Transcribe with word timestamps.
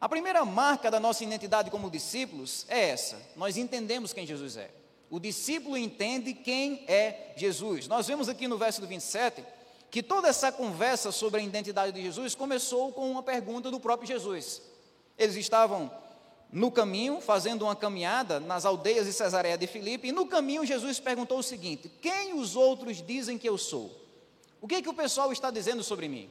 A 0.00 0.08
primeira 0.08 0.44
marca 0.44 0.90
da 0.90 1.00
nossa 1.00 1.24
identidade 1.24 1.70
como 1.70 1.90
discípulos 1.90 2.66
é 2.68 2.90
essa: 2.90 3.16
nós 3.34 3.56
entendemos 3.56 4.12
quem 4.12 4.26
Jesus 4.26 4.56
é. 4.56 4.70
O 5.08 5.20
discípulo 5.20 5.76
entende 5.76 6.34
quem 6.34 6.84
é 6.88 7.32
Jesus. 7.36 7.86
Nós 7.86 8.06
vemos 8.06 8.28
aqui 8.28 8.48
no 8.48 8.58
verso 8.58 8.84
27 8.86 9.42
que 9.90 10.02
toda 10.02 10.28
essa 10.28 10.50
conversa 10.50 11.12
sobre 11.12 11.40
a 11.40 11.44
identidade 11.44 11.92
de 11.92 12.02
Jesus 12.02 12.34
começou 12.34 12.92
com 12.92 13.10
uma 13.10 13.22
pergunta 13.22 13.70
do 13.70 13.80
próprio 13.80 14.06
Jesus. 14.06 14.60
Eles 15.16 15.36
estavam 15.36 15.90
no 16.52 16.70
caminho, 16.70 17.20
fazendo 17.20 17.62
uma 17.62 17.74
caminhada 17.74 18.38
nas 18.40 18.64
aldeias 18.64 19.06
de 19.06 19.12
Cesareia 19.12 19.56
de 19.56 19.66
Filipe, 19.66 20.08
e 20.08 20.12
no 20.12 20.26
caminho 20.26 20.66
Jesus 20.66 21.00
perguntou 21.00 21.38
o 21.38 21.42
seguinte: 21.42 21.90
Quem 22.02 22.34
os 22.34 22.56
outros 22.56 23.00
dizem 23.00 23.38
que 23.38 23.48
eu 23.48 23.56
sou? 23.56 23.90
O 24.60 24.68
que, 24.68 24.82
que 24.82 24.88
o 24.88 24.94
pessoal 24.94 25.32
está 25.32 25.50
dizendo 25.50 25.82
sobre 25.82 26.08
mim? 26.08 26.30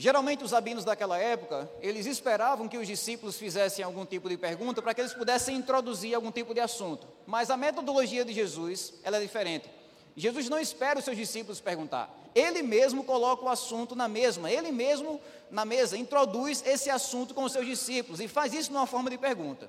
Geralmente 0.00 0.44
os 0.44 0.52
rabinos 0.52 0.84
daquela 0.84 1.18
época, 1.18 1.68
eles 1.80 2.06
esperavam 2.06 2.68
que 2.68 2.78
os 2.78 2.86
discípulos 2.86 3.36
fizessem 3.36 3.84
algum 3.84 4.06
tipo 4.06 4.28
de 4.28 4.36
pergunta 4.36 4.80
para 4.80 4.94
que 4.94 5.00
eles 5.00 5.12
pudessem 5.12 5.56
introduzir 5.56 6.14
algum 6.14 6.30
tipo 6.30 6.54
de 6.54 6.60
assunto. 6.60 7.04
Mas 7.26 7.50
a 7.50 7.56
metodologia 7.56 8.24
de 8.24 8.32
Jesus, 8.32 8.94
ela 9.02 9.16
é 9.16 9.20
diferente. 9.20 9.68
Jesus 10.16 10.48
não 10.48 10.60
espera 10.60 11.00
os 11.00 11.04
seus 11.04 11.16
discípulos 11.16 11.60
perguntar. 11.60 12.16
Ele 12.32 12.62
mesmo 12.62 13.02
coloca 13.02 13.44
o 13.44 13.48
assunto 13.48 13.96
na 13.96 14.06
mesma, 14.06 14.48
ele 14.48 14.70
mesmo 14.70 15.20
na 15.50 15.64
mesa 15.64 15.98
introduz 15.98 16.62
esse 16.64 16.88
assunto 16.88 17.34
com 17.34 17.42
os 17.42 17.50
seus 17.50 17.66
discípulos 17.66 18.20
e 18.20 18.28
faz 18.28 18.54
isso 18.54 18.72
numa 18.72 18.86
forma 18.86 19.10
de 19.10 19.18
pergunta. 19.18 19.68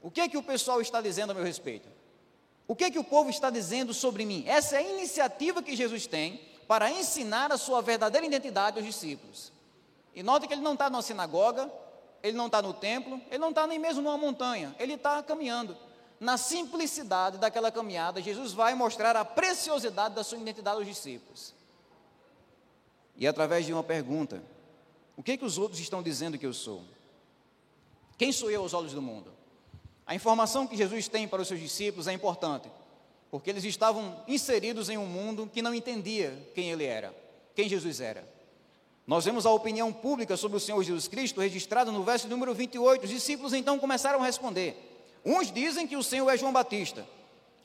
O 0.00 0.10
que 0.10 0.22
é 0.22 0.28
que 0.28 0.38
o 0.38 0.42
pessoal 0.42 0.80
está 0.80 1.02
dizendo 1.02 1.32
a 1.32 1.34
meu 1.34 1.44
respeito? 1.44 1.86
O 2.66 2.74
que 2.74 2.84
é 2.84 2.90
que 2.90 2.98
o 2.98 3.04
povo 3.04 3.28
está 3.28 3.50
dizendo 3.50 3.92
sobre 3.92 4.24
mim? 4.24 4.42
Essa 4.46 4.76
é 4.76 4.78
a 4.78 4.90
iniciativa 4.90 5.62
que 5.62 5.76
Jesus 5.76 6.06
tem 6.06 6.48
para 6.70 6.88
ensinar 6.88 7.50
a 7.50 7.58
sua 7.58 7.82
verdadeira 7.82 8.24
identidade 8.24 8.78
aos 8.78 8.86
discípulos. 8.86 9.50
E 10.14 10.22
note 10.22 10.46
que 10.46 10.54
ele 10.54 10.62
não 10.62 10.74
está 10.74 10.88
na 10.88 11.02
sinagoga, 11.02 11.68
ele 12.22 12.36
não 12.36 12.46
está 12.46 12.62
no 12.62 12.72
templo, 12.72 13.20
ele 13.26 13.38
não 13.38 13.48
está 13.48 13.66
nem 13.66 13.76
mesmo 13.76 14.02
numa 14.02 14.16
montanha, 14.16 14.72
ele 14.78 14.92
está 14.92 15.20
caminhando. 15.20 15.76
Na 16.20 16.36
simplicidade 16.36 17.38
daquela 17.38 17.72
caminhada, 17.72 18.22
Jesus 18.22 18.52
vai 18.52 18.76
mostrar 18.76 19.16
a 19.16 19.24
preciosidade 19.24 20.14
da 20.14 20.22
sua 20.22 20.38
identidade 20.38 20.76
aos 20.76 20.86
discípulos. 20.86 21.52
E 23.16 23.26
através 23.26 23.66
de 23.66 23.72
uma 23.72 23.82
pergunta: 23.82 24.40
O 25.16 25.24
que, 25.24 25.32
é 25.32 25.36
que 25.36 25.44
os 25.44 25.58
outros 25.58 25.80
estão 25.80 26.00
dizendo 26.00 26.38
que 26.38 26.46
eu 26.46 26.54
sou? 26.54 26.84
Quem 28.16 28.30
sou 28.30 28.48
eu 28.48 28.62
aos 28.62 28.74
olhos 28.74 28.92
do 28.92 29.02
mundo? 29.02 29.32
A 30.06 30.14
informação 30.14 30.68
que 30.68 30.76
Jesus 30.76 31.08
tem 31.08 31.26
para 31.26 31.42
os 31.42 31.48
seus 31.48 31.58
discípulos 31.58 32.06
é 32.06 32.12
importante, 32.12 32.70
porque 33.30 33.50
eles 33.50 33.64
estavam 33.64 34.16
inseridos 34.26 34.88
em 34.88 34.98
um 34.98 35.06
mundo 35.06 35.48
que 35.52 35.62
não 35.62 35.74
entendia 35.74 36.36
quem 36.54 36.70
ele 36.70 36.84
era, 36.84 37.14
quem 37.54 37.68
Jesus 37.68 38.00
era. 38.00 38.26
Nós 39.06 39.24
vemos 39.24 39.46
a 39.46 39.50
opinião 39.50 39.92
pública 39.92 40.36
sobre 40.36 40.56
o 40.56 40.60
Senhor 40.60 40.82
Jesus 40.82 41.08
Cristo 41.08 41.40
registrada 41.40 41.90
no 41.90 42.02
verso 42.02 42.28
número 42.28 42.54
28. 42.54 43.04
Os 43.04 43.10
discípulos 43.10 43.52
então 43.52 43.78
começaram 43.78 44.20
a 44.20 44.26
responder. 44.26 44.76
Uns 45.24 45.50
dizem 45.50 45.86
que 45.86 45.96
o 45.96 46.02
Senhor 46.02 46.28
é 46.30 46.36
João 46.36 46.52
Batista, 46.52 47.06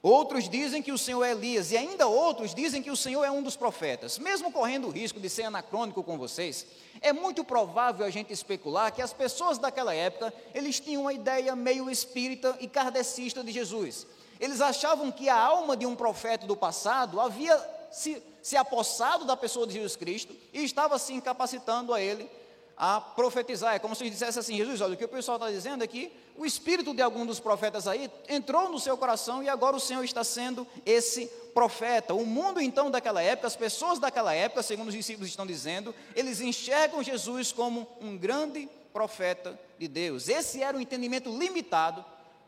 outros 0.01 0.49
dizem 0.49 0.81
que 0.81 0.91
o 0.91 0.97
Senhor 0.97 1.23
é 1.23 1.31
Elias, 1.31 1.71
e 1.71 1.77
ainda 1.77 2.05
outros 2.07 2.53
dizem 2.53 2.81
que 2.81 2.91
o 2.91 2.97
Senhor 2.97 3.23
é 3.23 3.31
um 3.31 3.41
dos 3.41 3.55
profetas. 3.55 4.19
Mesmo 4.19 4.51
correndo 4.51 4.87
o 4.87 4.91
risco 4.91 5.19
de 5.19 5.29
ser 5.29 5.43
anacrônico 5.43 6.03
com 6.03 6.17
vocês, 6.17 6.65
é 7.01 7.13
muito 7.13 7.43
provável 7.43 8.05
a 8.05 8.09
gente 8.09 8.33
especular 8.33 8.91
que 8.91 9.01
as 9.01 9.13
pessoas 9.13 9.57
daquela 9.57 9.93
época, 9.93 10.33
eles 10.53 10.79
tinham 10.79 11.03
uma 11.03 11.13
ideia 11.13 11.55
meio 11.55 11.89
espírita 11.89 12.57
e 12.59 12.67
kardecista 12.67 13.43
de 13.43 13.51
Jesus. 13.51 14.05
Eles 14.39 14.61
achavam 14.61 15.11
que 15.11 15.29
a 15.29 15.39
alma 15.39 15.77
de 15.77 15.85
um 15.85 15.95
profeta 15.95 16.45
do 16.45 16.55
passado 16.55 17.19
havia 17.19 17.57
se, 17.91 18.21
se 18.41 18.57
apossado 18.57 19.25
da 19.25 19.37
pessoa 19.37 19.65
de 19.65 19.73
Jesus 19.73 19.95
Cristo 19.95 20.35
e 20.53 20.63
estava 20.63 20.99
se 20.99 21.13
incapacitando 21.13 21.93
a 21.93 22.01
ele 22.01 22.29
a 22.77 22.99
profetizar. 22.99 23.75
É 23.75 23.79
como 23.79 23.95
se 23.95 24.09
dissesse 24.09 24.37
assim: 24.37 24.57
Jesus, 24.57 24.81
olha, 24.81 24.93
o 24.93 24.97
que 24.97 25.05
o 25.05 25.09
pessoal 25.09 25.37
está 25.37 25.49
dizendo 25.49 25.83
é 25.83 25.87
que 25.87 26.11
o 26.37 26.45
espírito 26.45 26.93
de 26.93 27.01
algum 27.01 27.25
dos 27.25 27.39
profetas 27.39 27.87
aí 27.87 28.11
entrou 28.27 28.69
no 28.69 28.79
seu 28.79 28.97
coração 28.97 29.41
e 29.41 29.47
agora 29.47 29.75
o 29.75 29.79
Senhor 29.79 30.03
está 30.03 30.23
sendo 30.23 30.67
esse 30.85 31.27
profeta. 31.53 32.13
O 32.13 32.25
mundo 32.25 32.59
então 32.59 32.91
daquela 32.91 33.21
época, 33.21 33.47
as 33.47 33.55
pessoas 33.55 33.99
daquela 33.99 34.33
época, 34.33 34.61
segundo 34.61 34.89
os 34.89 34.93
discípulos 34.93 35.29
estão 35.29 35.45
dizendo, 35.45 35.95
eles 36.15 36.41
enxergam 36.41 37.01
Jesus 37.01 37.53
como 37.53 37.87
um 38.01 38.17
grande 38.17 38.67
profeta 38.91 39.57
de 39.79 39.87
Deus. 39.87 40.27
Esse 40.27 40.61
era 40.61 40.77
o 40.77 40.81
entendimento 40.81 41.29
limitado 41.29 42.03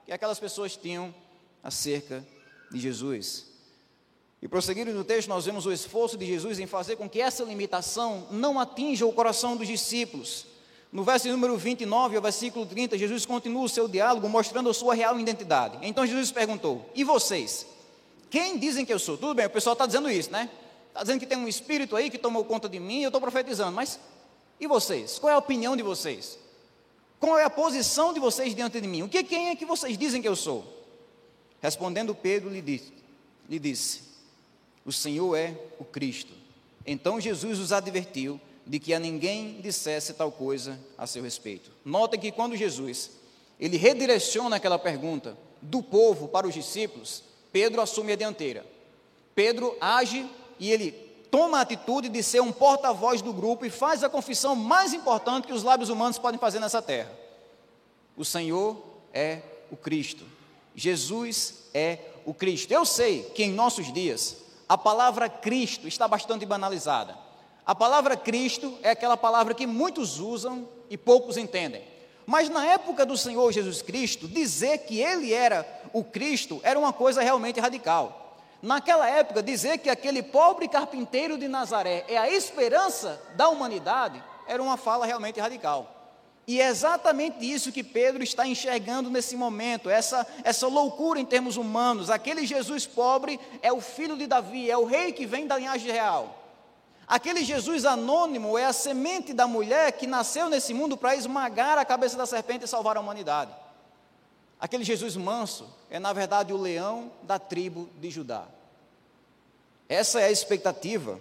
que 0.06 0.12
aquelas 0.12 0.40
pessoas 0.40 0.76
tinham 0.76 1.14
acerca 1.67 2.25
de 2.72 2.79
Jesus. 2.79 3.45
E 4.41 4.47
prosseguindo 4.47 4.94
no 4.94 5.03
texto, 5.03 5.28
nós 5.28 5.45
vemos 5.45 5.66
o 5.66 5.72
esforço 5.72 6.17
de 6.17 6.25
Jesus 6.25 6.59
em 6.59 6.66
fazer 6.66 6.95
com 6.95 7.09
que 7.09 7.19
essa 7.19 7.44
limitação 7.44 8.25
não 8.31 8.57
atinja 8.57 9.05
o 9.05 9.11
coração 9.11 9.57
dos 9.57 9.67
discípulos. 9.67 10.45
No 10.94 11.03
verso 11.03 11.28
número 11.28 11.57
29 11.57 12.16
ao 12.16 12.22
versículo 12.22 12.66
30, 12.66 12.97
Jesus 12.97 13.25
continua 13.25 13.63
o 13.63 13.69
seu 13.69 13.85
diálogo 13.89 14.29
mostrando 14.29 14.69
a 14.69 14.73
sua 14.73 14.94
real 14.94 15.19
identidade. 15.19 15.78
Então 15.81 16.05
Jesus 16.05 16.31
perguntou: 16.31 16.89
E 16.95 17.03
vocês? 17.03 17.67
Quem 18.29 18.57
dizem 18.57 18.85
que 18.85 18.94
eu 18.94 18.99
sou? 18.99 19.17
Tudo 19.17 19.34
bem, 19.34 19.45
o 19.45 19.49
pessoal 19.49 19.73
está 19.73 19.85
dizendo 19.85 20.09
isso, 20.09 20.31
né? 20.31 20.49
Está 20.88 21.01
dizendo 21.01 21.19
que 21.19 21.25
tem 21.25 21.38
um 21.38 21.49
espírito 21.49 21.97
aí 21.97 22.09
que 22.09 22.17
tomou 22.17 22.45
conta 22.45 22.69
de 22.69 22.79
mim 22.79 23.01
eu 23.01 23.09
estou 23.09 23.19
profetizando, 23.19 23.73
mas 23.73 23.99
e 24.57 24.67
vocês? 24.67 25.19
Qual 25.19 25.29
é 25.29 25.34
a 25.34 25.38
opinião 25.38 25.75
de 25.75 25.84
vocês? 25.84 26.39
Qual 27.19 27.38
é 27.38 27.44
a 27.44 27.49
posição 27.49 28.13
de 28.13 28.22
vocês 28.22 28.55
diante 28.55 28.79
de 28.79 28.88
mim? 28.88 29.03
O 29.03 29.09
que 29.09 29.22
quem 29.22 29.49
é 29.49 29.55
que 29.55 29.66
vocês 29.66 29.97
dizem 29.97 30.22
que 30.22 30.28
eu 30.28 30.35
sou? 30.35 30.77
Respondendo 31.62 32.13
Pedro 32.16 32.50
lhe 32.50 32.62
disse, 32.62 32.94
lhe 33.50 33.59
disse 33.59 34.07
o 34.88 34.91
Senhor 34.94 35.35
é 35.35 35.53
o 35.78 35.84
Cristo. 35.84 36.31
Então 36.85 37.19
Jesus 37.19 37.59
os 37.59 37.73
advertiu 37.73 38.40
de 38.66 38.79
que 38.79 38.94
a 38.94 39.00
ninguém 39.00 39.59
dissesse 39.59 40.13
tal 40.13 40.31
coisa 40.31 40.79
a 40.97 41.06
seu 41.06 41.22
respeito. 41.22 41.69
Nota 41.84 42.17
que 42.17 42.31
quando 42.31 42.56
Jesus 42.56 43.12
ele 43.59 43.75
redireciona 43.75 44.56
aquela 44.56 44.79
pergunta 44.79 45.38
do 45.62 45.84
povo 45.84 46.29
para 46.29 46.47
os 46.47 46.53
discípulos, 46.53 47.22
Pedro 47.51 47.81
assume 47.81 48.13
a 48.13 48.16
dianteira. 48.16 48.66
Pedro 49.35 49.75
age 49.81 50.25
e 50.57 50.72
ele 50.72 50.94
toma 51.29 51.57
a 51.57 51.62
atitude 51.62 52.07
de 52.07 52.23
ser 52.23 52.40
um 52.40 52.53
porta-voz 52.53 53.22
do 53.22 53.34
grupo 53.34 53.66
e 53.66 53.69
faz 53.69 54.06
a 54.06 54.09
confissão 54.09 54.56
mais 54.56 54.94
importante 54.94 55.47
que 55.47 55.53
os 55.53 55.63
lábios 55.63 55.90
humanos 55.90 56.17
podem 56.17 56.40
fazer 56.40 56.62
nessa 56.62 56.81
terra. 56.81 57.12
O 58.16 58.23
Senhor 58.23 58.81
é 59.13 59.41
o 59.69 59.75
Cristo. 59.75 60.23
Jesus 60.78 61.56
é 61.74 61.98
o 62.24 62.36
Cristo. 62.36 62.72
Eu 62.72 62.86
sei 62.86 63.24
que 63.34 63.44
em 63.44 63.52
nossos 63.52 63.92
dias 63.92 64.38
a 64.70 64.78
palavra 64.78 65.28
Cristo 65.28 65.88
está 65.88 66.08
bastante 66.08 66.46
banalizada. 66.46 67.18
A 67.66 67.74
palavra 67.74 68.16
Cristo 68.16 68.78
é 68.84 68.92
aquela 68.92 69.18
palavra 69.18 69.56
que 69.56 69.66
muitos 69.66 70.20
usam 70.20 70.70
e 70.88 70.96
poucos 70.96 71.36
entendem. 71.36 71.84
Mas 72.28 72.48
na 72.48 72.64
época 72.64 73.08
do 73.08 73.18
Senhor 73.18 73.52
Jesus 73.52 73.82
Cristo, 73.82 74.28
dizer 74.28 74.80
que 74.80 75.02
ele 75.02 75.34
era 75.34 75.66
o 75.92 76.04
Cristo 76.04 76.60
era 76.62 76.78
uma 76.78 76.94
coisa 76.94 77.24
realmente 77.24 77.59
radical. 77.59 78.36
Naquela 78.62 79.09
época, 79.09 79.42
dizer 79.42 79.80
que 79.80 79.90
aquele 79.90 80.22
pobre 80.22 80.68
carpinteiro 80.68 81.38
de 81.38 81.48
Nazaré 81.48 82.06
é 82.08 82.18
a 82.18 82.30
esperança 82.30 83.20
da 83.36 83.50
humanidade 83.50 84.24
era 84.48 84.62
uma 84.62 84.78
fala 84.78 85.06
realmente 85.06 85.40
radical. 85.40 85.97
E 86.47 86.62
é 86.62 86.68
exatamente 86.68 87.40
isso 87.40 87.74
que 87.74 87.84
Pedro 87.84 88.24
está 88.24 88.47
enxergando 88.47 89.09
nesse 89.09 89.35
momento, 89.35 89.90
essa, 89.90 90.25
essa 90.46 90.66
loucura 90.66 91.19
em 91.19 91.25
termos 91.25 91.58
humanos. 91.58 92.09
Aquele 92.09 92.46
Jesus 92.46 92.85
pobre 92.85 93.38
é 93.62 93.74
o 93.74 93.81
filho 93.81 94.16
de 94.16 94.25
Davi, 94.25 94.72
é 94.72 94.78
o 94.78 94.85
rei 94.85 95.12
que 95.12 95.25
vem 95.25 95.46
da 95.46 95.58
linhagem 95.58 95.91
real. 95.91 96.46
Aquele 97.06 97.44
Jesus 97.44 97.84
anônimo 97.84 98.58
é 98.58 98.66
a 98.66 98.72
semente 98.72 99.34
da 99.34 99.46
mulher 99.46 99.91
que 99.91 100.08
nasceu 100.08 100.50
nesse 100.50 100.74
mundo 100.74 100.96
para 100.96 101.18
esmagar 101.18 101.78
a 101.78 101.84
cabeça 101.84 102.16
da 102.16 102.25
serpente 102.25 102.64
e 102.64 102.68
salvar 102.68 102.96
a 102.96 103.02
humanidade. 103.02 103.52
Aquele 104.58 104.85
Jesus 104.85 105.18
manso 105.18 105.68
é, 105.90 106.00
na 106.00 106.14
verdade, 106.14 106.53
o 106.53 106.58
leão 106.58 107.12
da 107.24 107.38
tribo 107.38 107.90
de 108.00 108.09
Judá. 108.09 108.46
Essa 109.90 110.22
é 110.22 110.25
a 110.25 110.31
expectativa 110.31 111.19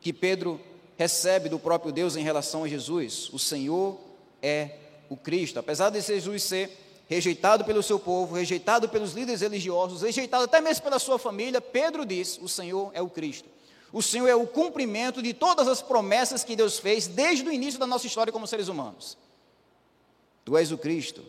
que 0.00 0.12
Pedro 0.12 0.60
recebe 0.96 1.48
do 1.48 1.58
próprio 1.58 1.92
Deus 1.92 2.14
em 2.14 2.22
relação 2.22 2.62
a 2.62 2.68
Jesus. 2.68 3.28
O 3.32 3.38
Senhor 3.38 4.09
é 4.42 4.70
o 5.08 5.16
Cristo. 5.16 5.58
Apesar 5.58 5.90
de 5.90 6.00
Jesus 6.00 6.42
ser 6.42 6.70
rejeitado 7.08 7.64
pelo 7.64 7.82
seu 7.82 7.98
povo, 7.98 8.36
rejeitado 8.36 8.88
pelos 8.88 9.12
líderes 9.12 9.40
religiosos, 9.40 10.02
rejeitado 10.02 10.44
até 10.44 10.60
mesmo 10.60 10.84
pela 10.84 10.98
sua 10.98 11.18
família, 11.18 11.60
Pedro 11.60 12.06
diz: 12.06 12.38
O 12.40 12.48
Senhor 12.48 12.90
é 12.94 13.02
o 13.02 13.10
Cristo. 13.10 13.48
O 13.92 14.00
Senhor 14.00 14.28
é 14.28 14.34
o 14.34 14.46
cumprimento 14.46 15.20
de 15.20 15.34
todas 15.34 15.66
as 15.66 15.82
promessas 15.82 16.44
que 16.44 16.54
Deus 16.54 16.78
fez 16.78 17.08
desde 17.08 17.48
o 17.48 17.52
início 17.52 17.80
da 17.80 17.86
nossa 17.86 18.06
história 18.06 18.32
como 18.32 18.46
seres 18.46 18.68
humanos. 18.68 19.18
Tu 20.44 20.56
és 20.56 20.70
o 20.70 20.78
Cristo, 20.78 21.22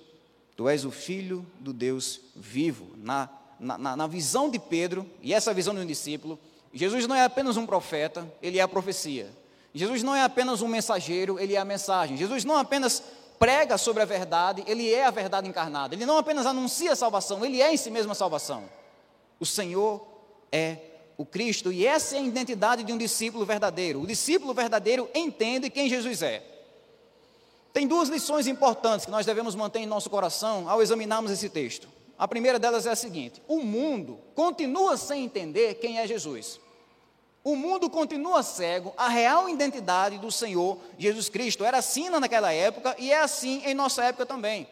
tu 0.56 0.70
és 0.70 0.86
o 0.86 0.92
Filho 0.92 1.46
do 1.60 1.74
Deus 1.74 2.22
vivo. 2.36 2.92
Na, 2.98 3.28
na, 3.60 3.96
na 3.96 4.08
visão 4.08 4.50
de 4.50 4.60
Pedro, 4.60 5.10
e 5.22 5.34
essa 5.34 5.54
visão 5.54 5.74
de 5.74 5.82
um 5.82 5.86
discípulo, 5.86 6.40
Jesus 6.74 7.08
não 7.08 7.16
é 7.16 7.24
apenas 7.24 7.58
um 7.58 7.66
profeta, 7.66 8.32
ele 8.42 8.60
é 8.60 8.62
a 8.62 8.68
profecia. 8.68 9.30
Jesus 9.74 10.04
não 10.04 10.16
é 10.16 10.24
apenas 10.24 10.62
um 10.62 10.68
mensageiro, 10.68 11.40
ele 11.40 11.56
é 11.56 11.58
a 11.58 11.66
mensagem. 11.66 12.18
Jesus 12.18 12.44
não 12.44 12.58
apenas 12.58 13.02
prega 13.40 13.78
sobre 13.78 14.04
a 14.04 14.06
verdade, 14.06 14.64
ele 14.68 14.94
é 14.94 15.06
a 15.06 15.12
verdade 15.12 15.48
encarnada. 15.48 15.96
Ele 15.96 16.06
não 16.06 16.18
apenas 16.18 16.46
anuncia 16.46 16.92
a 16.92 16.96
salvação, 16.96 17.44
ele 17.44 17.62
é 17.62 17.74
em 17.74 17.78
si 17.78 17.90
mesmo 17.90 18.12
a 18.12 18.16
salvação. 18.16 18.64
O 19.40 19.46
Senhor 19.46 20.06
é 20.52 20.78
o 21.18 21.26
Cristo, 21.26 21.72
e 21.72 21.86
essa 21.86 22.16
é 22.16 22.20
a 22.20 22.24
identidade 22.24 22.84
de 22.84 22.92
um 22.92 22.98
discípulo 22.98 23.46
verdadeiro. 23.46 24.02
O 24.02 24.08
discípulo 24.08 24.54
verdadeiro 24.54 25.10
entende 25.16 25.70
quem 25.70 25.90
Jesus 25.90 26.22
é. 26.22 26.44
Tem 27.74 27.88
duas 27.88 28.10
lições 28.10 28.48
importantes 28.48 29.06
que 29.06 29.12
nós 29.12 29.26
devemos 29.26 29.56
manter 29.56 29.80
em 29.80 29.86
nosso 29.86 30.10
coração 30.10 30.70
ao 30.70 30.82
examinarmos 30.82 31.32
esse 31.32 31.50
texto. 31.50 31.88
A 32.20 32.28
primeira 32.28 32.60
delas 32.60 32.86
é 32.86 32.92
a 32.92 32.96
seguinte: 32.96 33.42
o 33.48 33.62
mundo 33.62 34.20
continua 34.36 34.98
sem 34.98 35.24
entender 35.24 35.76
quem 35.76 35.98
é 35.98 36.06
Jesus. 36.06 36.60
O 37.44 37.56
mundo 37.56 37.90
continua 37.90 38.44
cego 38.44 38.94
à 38.96 39.08
real 39.08 39.50
identidade 39.50 40.20
do 40.20 40.32
Senhor 40.32 40.78
Jesus 40.98 41.28
Cristo. 41.28 41.66
Era 41.66 41.80
assim 41.80 42.10
naquela 42.10 42.54
época 42.54 42.96
e 43.00 43.12
é 43.12 43.20
assim 43.20 43.64
em 43.66 43.74
nossa 43.74 44.04
época 44.04 44.26
também. 44.26 44.68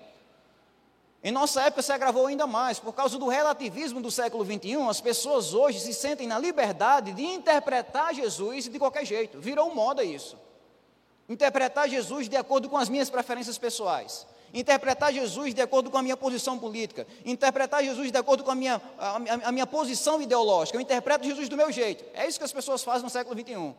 Em 1.24 1.32
nossa 1.32 1.64
época 1.64 1.82
se 1.82 1.92
agravou 1.92 2.28
ainda 2.28 2.48
mais, 2.48 2.80
por 2.80 2.94
causa 2.94 3.18
do 3.18 3.28
relativismo 3.28 4.00
do 4.00 4.10
século 4.10 4.46
XXI, 4.46 4.76
as 4.90 5.02
pessoas 5.02 5.54
hoje 5.54 5.80
se 5.80 5.94
sentem 5.94 6.28
na 6.28 6.40
liberdade 6.40 7.12
de 7.12 7.24
interpretar 7.24 8.14
Jesus 8.14 8.70
de 8.70 8.80
qualquer 8.80 9.06
jeito. 9.06 9.40
Virou 9.40 9.74
moda 9.76 10.02
isso. 10.02 10.38
Interpretar 11.28 11.90
Jesus 11.90 12.30
de 12.30 12.38
acordo 12.38 12.70
com 12.70 12.78
as 12.78 12.88
minhas 12.88 13.10
preferências 13.10 13.58
pessoais 13.58 14.26
interpretar 14.54 15.14
Jesus 15.14 15.54
de 15.54 15.62
acordo 15.62 15.90
com 15.90 15.98
a 15.98 16.02
minha 16.02 16.18
posição 16.18 16.58
política, 16.58 17.06
interpretar 17.26 17.84
Jesus 17.84 18.12
de 18.12 18.18
acordo 18.18 18.44
com 18.44 18.52
a 18.52 18.56
minha, 18.56 18.82
a, 18.98 19.16
a, 19.46 19.52
minha 19.52 19.68
posição 19.68 20.22
ideológica. 20.22 20.78
Eu 20.78 20.82
interpreto 20.82 21.26
Jesus 21.26 21.50
do 21.50 21.58
meu 21.58 21.72
jeito. 21.72 22.04
É 22.14 22.28
isso 22.28 22.38
que 22.38 22.46
as 22.46 22.54
pessoas 22.54 22.84
fazem 22.84 23.04
no 23.04 23.10
século 23.10 23.36
21. 23.36 23.74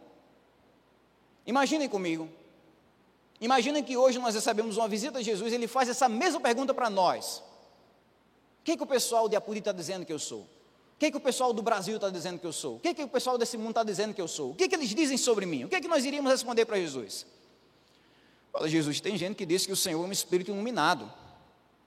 Imaginem 1.47 1.89
comigo. 1.89 2.29
Imaginem 3.41 3.83
que 3.83 3.97
hoje 3.97 4.19
nós 4.19 4.35
recebemos 4.35 4.77
uma 4.77 4.87
visita 4.87 5.19
de 5.19 5.25
Jesus 5.25 5.53
e 5.53 5.55
ele 5.55 5.67
faz 5.67 5.89
essa 5.89 6.09
mesma 6.09 6.41
pergunta 6.41 6.75
para 6.75 6.91
nós. 6.91 7.43
O 8.61 8.65
que, 8.65 8.77
que 8.77 8.83
o 8.83 8.87
pessoal 8.87 9.29
de 9.29 9.37
Apuri 9.37 9.61
está 9.61 9.73
dizendo 9.73 10.05
que 10.05 10.13
eu 10.13 10.19
sou? 10.19 10.41
O 10.41 10.99
que, 10.99 11.11
que 11.11 11.17
o 11.17 11.21
pessoal 11.21 11.53
do 11.55 11.63
Brasil 11.63 11.97
está 11.97 12.11
dizendo 12.11 12.39
que 12.39 12.47
eu 12.47 12.53
sou? 12.53 12.77
O 12.77 12.81
que, 12.81 12.93
que 12.93 13.03
o 13.03 13.09
pessoal 13.09 13.39
desse 13.39 13.57
mundo 13.57 13.71
está 13.71 13.83
dizendo 13.83 14.13
que 14.13 14.21
eu 14.21 14.29
sou? 14.29 14.51
O 14.51 14.55
que, 14.55 14.69
que 14.69 14.75
eles 14.75 14.91
dizem 14.91 15.17
sobre 15.17 15.47
mim? 15.47 15.65
O 15.65 15.69
que, 15.69 15.81
que 15.81 15.89
nós 15.89 16.05
iríamos 16.05 16.31
responder 16.31 16.67
para 16.67 16.77
Jesus? 16.77 17.27
Fala, 18.53 18.69
Jesus, 18.69 19.01
tem 19.01 19.17
gente 19.17 19.37
que 19.37 19.47
diz 19.47 19.65
que 19.65 19.73
o 19.73 19.77
Senhor 19.77 20.03
é 20.05 20.09
um 20.09 20.13
espírito 20.13 20.51
iluminado. 20.51 21.11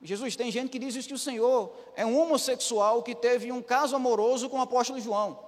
Jesus, 0.01 0.35
tem 0.35 0.51
gente 0.51 0.69
que 0.69 0.79
diz 0.79 1.05
que 1.05 1.13
o 1.13 1.17
Senhor 1.17 1.73
é 1.95 2.05
um 2.05 2.19
homossexual 2.19 3.01
que 3.01 3.15
teve 3.15 3.51
um 3.51 3.61
caso 3.61 3.95
amoroso 3.95 4.49
com 4.49 4.59
o 4.59 4.61
apóstolo 4.61 4.99
João. 4.99 5.39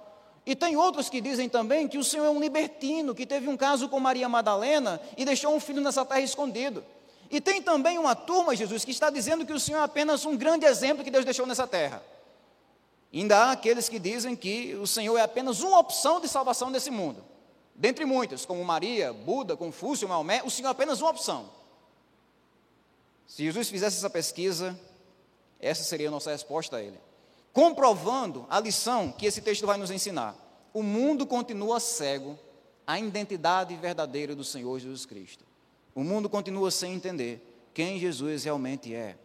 E 0.46 0.54
tem 0.54 0.76
outros 0.76 1.10
que 1.10 1.20
dizem 1.20 1.48
também 1.48 1.88
que 1.88 1.98
o 1.98 2.04
Senhor 2.04 2.24
é 2.24 2.30
um 2.30 2.40
libertino, 2.40 3.14
que 3.14 3.26
teve 3.26 3.48
um 3.48 3.56
caso 3.56 3.88
com 3.88 3.98
Maria 3.98 4.28
Madalena 4.28 5.00
e 5.16 5.24
deixou 5.24 5.54
um 5.54 5.60
filho 5.60 5.80
nessa 5.82 6.04
terra 6.04 6.20
escondido. 6.20 6.84
E 7.30 7.40
tem 7.40 7.60
também 7.60 7.98
uma 7.98 8.14
turma, 8.14 8.54
Jesus, 8.54 8.84
que 8.84 8.92
está 8.92 9.10
dizendo 9.10 9.44
que 9.44 9.52
o 9.52 9.58
Senhor 9.58 9.78
é 9.78 9.82
apenas 9.82 10.24
um 10.24 10.36
grande 10.36 10.64
exemplo 10.64 11.02
que 11.02 11.10
Deus 11.10 11.24
deixou 11.24 11.46
nessa 11.46 11.66
terra. 11.66 12.02
ainda 13.12 13.36
há 13.36 13.52
aqueles 13.52 13.88
que 13.88 13.98
dizem 13.98 14.36
que 14.36 14.74
o 14.76 14.86
Senhor 14.86 15.18
é 15.18 15.22
apenas 15.22 15.60
uma 15.60 15.80
opção 15.80 16.20
de 16.20 16.28
salvação 16.28 16.70
nesse 16.70 16.90
mundo. 16.90 17.24
Dentre 17.78 18.06
muitas, 18.06 18.46
como 18.46 18.64
Maria, 18.64 19.12
Buda, 19.12 19.56
Confúcio, 19.56 20.08
Maomé, 20.08 20.42
o 20.42 20.50
Senhor 20.50 20.68
é 20.68 20.70
apenas 20.70 21.00
uma 21.00 21.10
opção. 21.10 21.50
Se 23.26 23.44
Jesus 23.44 23.68
fizesse 23.68 23.98
essa 23.98 24.08
pesquisa, 24.08 24.78
essa 25.60 25.84
seria 25.84 26.08
a 26.08 26.10
nossa 26.10 26.30
resposta 26.30 26.76
a 26.76 26.82
ele. 26.82 26.98
Comprovando 27.52 28.46
a 28.48 28.60
lição 28.60 29.12
que 29.12 29.26
esse 29.26 29.40
texto 29.40 29.66
vai 29.66 29.76
nos 29.76 29.90
ensinar. 29.90 30.34
O 30.72 30.82
mundo 30.82 31.26
continua 31.26 31.80
cego 31.80 32.38
à 32.86 32.98
identidade 32.98 33.74
verdadeira 33.76 34.34
do 34.34 34.44
Senhor 34.44 34.78
Jesus 34.78 35.04
Cristo. 35.04 35.44
O 35.94 36.04
mundo 36.04 36.28
continua 36.28 36.70
sem 36.70 36.94
entender 36.94 37.70
quem 37.74 37.98
Jesus 37.98 38.44
realmente 38.44 38.94
é. 38.94 39.18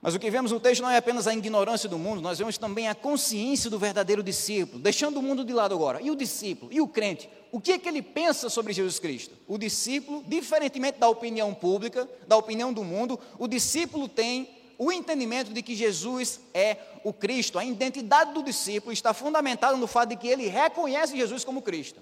Mas 0.00 0.14
o 0.14 0.18
que 0.18 0.30
vemos 0.30 0.52
no 0.52 0.60
texto 0.60 0.80
não 0.80 0.90
é 0.90 0.96
apenas 0.96 1.26
a 1.26 1.34
ignorância 1.34 1.88
do 1.88 1.98
mundo, 1.98 2.22
nós 2.22 2.38
vemos 2.38 2.56
também 2.56 2.88
a 2.88 2.94
consciência 2.94 3.68
do 3.68 3.80
verdadeiro 3.80 4.22
discípulo, 4.22 4.78
deixando 4.78 5.18
o 5.18 5.22
mundo 5.22 5.44
de 5.44 5.52
lado 5.52 5.74
agora. 5.74 6.00
E 6.00 6.08
o 6.08 6.14
discípulo, 6.14 6.72
e 6.72 6.80
o 6.80 6.86
crente, 6.86 7.28
o 7.50 7.60
que 7.60 7.72
é 7.72 7.78
que 7.78 7.88
ele 7.88 8.00
pensa 8.00 8.48
sobre 8.48 8.72
Jesus 8.72 9.00
Cristo? 9.00 9.34
O 9.48 9.58
discípulo, 9.58 10.22
diferentemente 10.24 11.00
da 11.00 11.08
opinião 11.08 11.52
pública, 11.52 12.08
da 12.28 12.36
opinião 12.36 12.72
do 12.72 12.84
mundo, 12.84 13.18
o 13.38 13.48
discípulo 13.48 14.08
tem 14.08 14.48
o 14.78 14.92
entendimento 14.92 15.52
de 15.52 15.62
que 15.62 15.74
Jesus 15.74 16.38
é 16.54 16.76
o 17.02 17.12
Cristo. 17.12 17.58
A 17.58 17.64
identidade 17.64 18.32
do 18.32 18.44
discípulo 18.44 18.92
está 18.92 19.12
fundamentada 19.12 19.76
no 19.76 19.88
fato 19.88 20.10
de 20.10 20.16
que 20.16 20.28
ele 20.28 20.46
reconhece 20.46 21.16
Jesus 21.16 21.42
como 21.42 21.60
Cristo. 21.60 22.00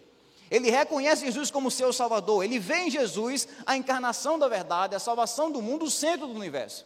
Ele 0.50 0.70
reconhece 0.70 1.24
Jesus 1.24 1.50
como 1.50 1.70
seu 1.70 1.90
Salvador. 1.94 2.44
Ele 2.44 2.58
vê 2.58 2.82
em 2.82 2.90
Jesus 2.90 3.48
a 3.64 3.74
encarnação 3.74 4.38
da 4.38 4.48
verdade, 4.48 4.94
a 4.94 4.98
salvação 4.98 5.50
do 5.50 5.62
mundo, 5.62 5.86
o 5.86 5.90
centro 5.90 6.26
do 6.26 6.34
universo 6.34 6.84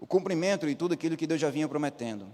o 0.00 0.06
cumprimento 0.06 0.66
de 0.66 0.74
tudo 0.74 0.94
aquilo 0.94 1.16
que 1.16 1.26
Deus 1.26 1.40
já 1.40 1.50
vinha 1.50 1.68
prometendo. 1.68 2.26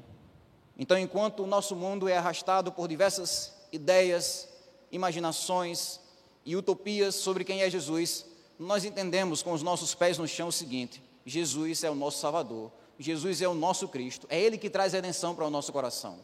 Então, 0.78 0.96
enquanto 0.96 1.42
o 1.42 1.46
nosso 1.46 1.74
mundo 1.74 2.08
é 2.08 2.16
arrastado 2.16 2.70
por 2.70 2.86
diversas 2.86 3.52
ideias, 3.72 4.48
imaginações 4.92 5.98
e 6.44 6.54
utopias 6.54 7.16
sobre 7.16 7.44
quem 7.44 7.62
é 7.62 7.68
Jesus, 7.68 8.24
nós 8.58 8.84
entendemos 8.84 9.42
com 9.42 9.52
os 9.52 9.62
nossos 9.62 9.94
pés 9.94 10.16
no 10.16 10.28
chão 10.28 10.48
o 10.48 10.52
seguinte: 10.52 11.02
Jesus 11.24 11.82
é 11.82 11.90
o 11.90 11.94
nosso 11.94 12.18
Salvador, 12.18 12.70
Jesus 12.98 13.42
é 13.42 13.48
o 13.48 13.54
nosso 13.54 13.88
Cristo, 13.88 14.26
é 14.30 14.40
Ele 14.40 14.56
que 14.56 14.70
traz 14.70 14.92
redenção 14.92 15.34
para 15.34 15.44
o 15.44 15.50
nosso 15.50 15.72
coração. 15.72 16.18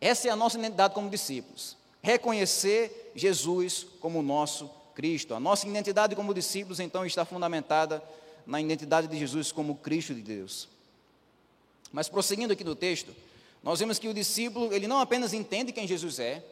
Essa 0.00 0.28
é 0.28 0.30
a 0.30 0.36
nossa 0.36 0.58
identidade 0.58 0.94
como 0.94 1.08
discípulos. 1.08 1.76
Reconhecer 2.02 3.12
Jesus 3.14 3.86
como 4.00 4.20
o 4.20 4.22
nosso 4.22 4.70
Cristo. 4.94 5.34
A 5.34 5.40
nossa 5.40 5.66
identidade 5.66 6.16
como 6.16 6.34
discípulos, 6.34 6.80
então, 6.80 7.04
está 7.04 7.24
fundamentada 7.24 8.02
na 8.48 8.58
identidade 8.58 9.06
de 9.06 9.18
Jesus 9.18 9.52
como 9.52 9.76
Cristo 9.76 10.14
de 10.14 10.22
Deus. 10.22 10.68
Mas 11.92 12.08
prosseguindo 12.08 12.54
aqui 12.54 12.64
no 12.64 12.74
texto, 12.74 13.14
nós 13.62 13.78
vemos 13.78 13.98
que 13.98 14.08
o 14.08 14.14
discípulo, 14.14 14.72
ele 14.72 14.88
não 14.88 15.00
apenas 15.00 15.34
entende 15.34 15.70
quem 15.70 15.86
Jesus 15.86 16.18
é, 16.18 16.42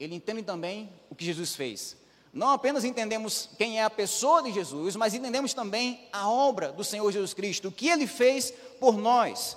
ele 0.00 0.14
entende 0.14 0.42
também 0.42 0.88
o 1.10 1.14
que 1.14 1.26
Jesus 1.26 1.54
fez. 1.54 1.94
Não 2.32 2.48
apenas 2.48 2.84
entendemos 2.84 3.50
quem 3.58 3.78
é 3.78 3.84
a 3.84 3.90
pessoa 3.90 4.42
de 4.42 4.50
Jesus, 4.50 4.96
mas 4.96 5.12
entendemos 5.12 5.52
também 5.52 6.08
a 6.10 6.30
obra 6.30 6.72
do 6.72 6.82
Senhor 6.82 7.12
Jesus 7.12 7.34
Cristo, 7.34 7.68
o 7.68 7.72
que 7.72 7.88
ele 7.88 8.06
fez 8.06 8.50
por 8.80 8.96
nós. 8.96 9.54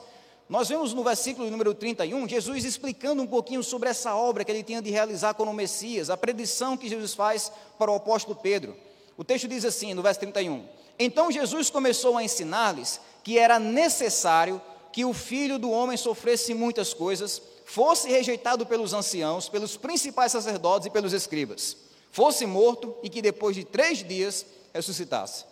Nós 0.50 0.68
vemos 0.68 0.94
no 0.94 1.02
versículo 1.02 1.50
número 1.50 1.74
31, 1.74 2.28
Jesus 2.28 2.66
explicando 2.66 3.24
um 3.24 3.28
pouquinho 3.28 3.64
sobre 3.64 3.88
essa 3.88 4.14
obra 4.14 4.44
que 4.44 4.52
ele 4.52 4.64
tinha 4.64 4.82
de 4.82 4.92
realizar 4.92 5.34
como 5.34 5.54
Messias, 5.54 6.10
a 6.10 6.18
predição 6.18 6.76
que 6.76 6.90
Jesus 6.90 7.14
faz 7.14 7.50
para 7.80 7.90
o 7.90 7.96
apóstolo 7.96 8.36
Pedro. 8.36 8.76
O 9.18 9.24
texto 9.24 9.48
diz 9.48 9.64
assim, 9.64 9.94
no 9.94 10.02
verso 10.02 10.20
31: 10.20 10.66
então 10.98 11.32
Jesus 11.32 11.70
começou 11.70 12.18
a 12.18 12.24
ensinar-lhes 12.24 13.00
que 13.24 13.38
era 13.40 13.60
necessário 13.60 14.62
que 14.92 15.04
o 15.04 15.14
filho 15.14 15.60
do 15.60 15.70
homem 15.72 15.98
sofresse 15.98 16.54
muitas 16.54 16.94
coisas, 16.94 17.42
fosse 17.66 18.10
rejeitado 18.10 18.66
pelos 18.66 18.94
anciãos, 18.94 19.50
pelos 19.50 19.76
principais 19.76 20.32
sacerdotes 20.32 20.88
e 20.88 20.90
pelos 20.90 21.12
escribas, 21.12 21.76
fosse 22.12 22.46
morto 22.46 22.96
e 23.04 23.10
que 23.10 23.22
depois 23.22 23.56
de 23.56 23.66
três 23.66 24.08
dias 24.08 24.46
ressuscitasse. 24.74 25.44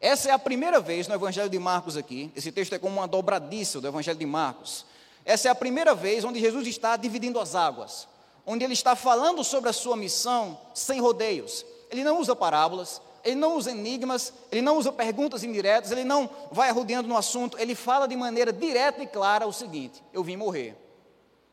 Essa 0.00 0.28
é 0.28 0.32
a 0.32 0.38
primeira 0.38 0.78
vez 0.78 1.08
no 1.08 1.14
Evangelho 1.14 1.48
de 1.48 1.58
Marcos 1.58 1.96
aqui, 1.96 2.30
esse 2.36 2.52
texto 2.52 2.74
é 2.74 2.78
como 2.78 2.98
uma 2.98 3.08
dobradiça 3.08 3.80
do 3.80 3.88
Evangelho 3.88 4.18
de 4.18 4.26
Marcos. 4.26 4.84
Essa 5.24 5.48
é 5.48 5.50
a 5.50 5.54
primeira 5.54 5.94
vez 5.94 6.22
onde 6.22 6.38
Jesus 6.38 6.66
está 6.68 6.96
dividindo 6.96 7.40
as 7.40 7.56
águas, 7.56 8.06
onde 8.46 8.62
ele 8.62 8.74
está 8.74 8.94
falando 8.94 9.42
sobre 9.42 9.68
a 9.68 9.72
sua 9.72 9.96
missão 9.96 10.56
sem 10.72 11.00
rodeios. 11.00 11.66
Ele 11.90 12.04
não 12.04 12.20
usa 12.20 12.36
parábolas, 12.36 13.00
ele 13.26 13.34
não 13.34 13.56
usa 13.56 13.72
enigmas, 13.72 14.32
ele 14.50 14.62
não 14.62 14.78
usa 14.78 14.92
perguntas 14.92 15.42
indiretas, 15.42 15.90
ele 15.90 16.04
não 16.04 16.30
vai 16.52 16.70
arrodeando 16.70 17.08
no 17.08 17.16
assunto, 17.16 17.58
ele 17.58 17.74
fala 17.74 18.06
de 18.06 18.14
maneira 18.16 18.52
direta 18.52 19.02
e 19.02 19.06
clara 19.06 19.46
o 19.46 19.52
seguinte: 19.52 20.02
eu 20.12 20.22
vim 20.22 20.36
morrer, 20.36 20.76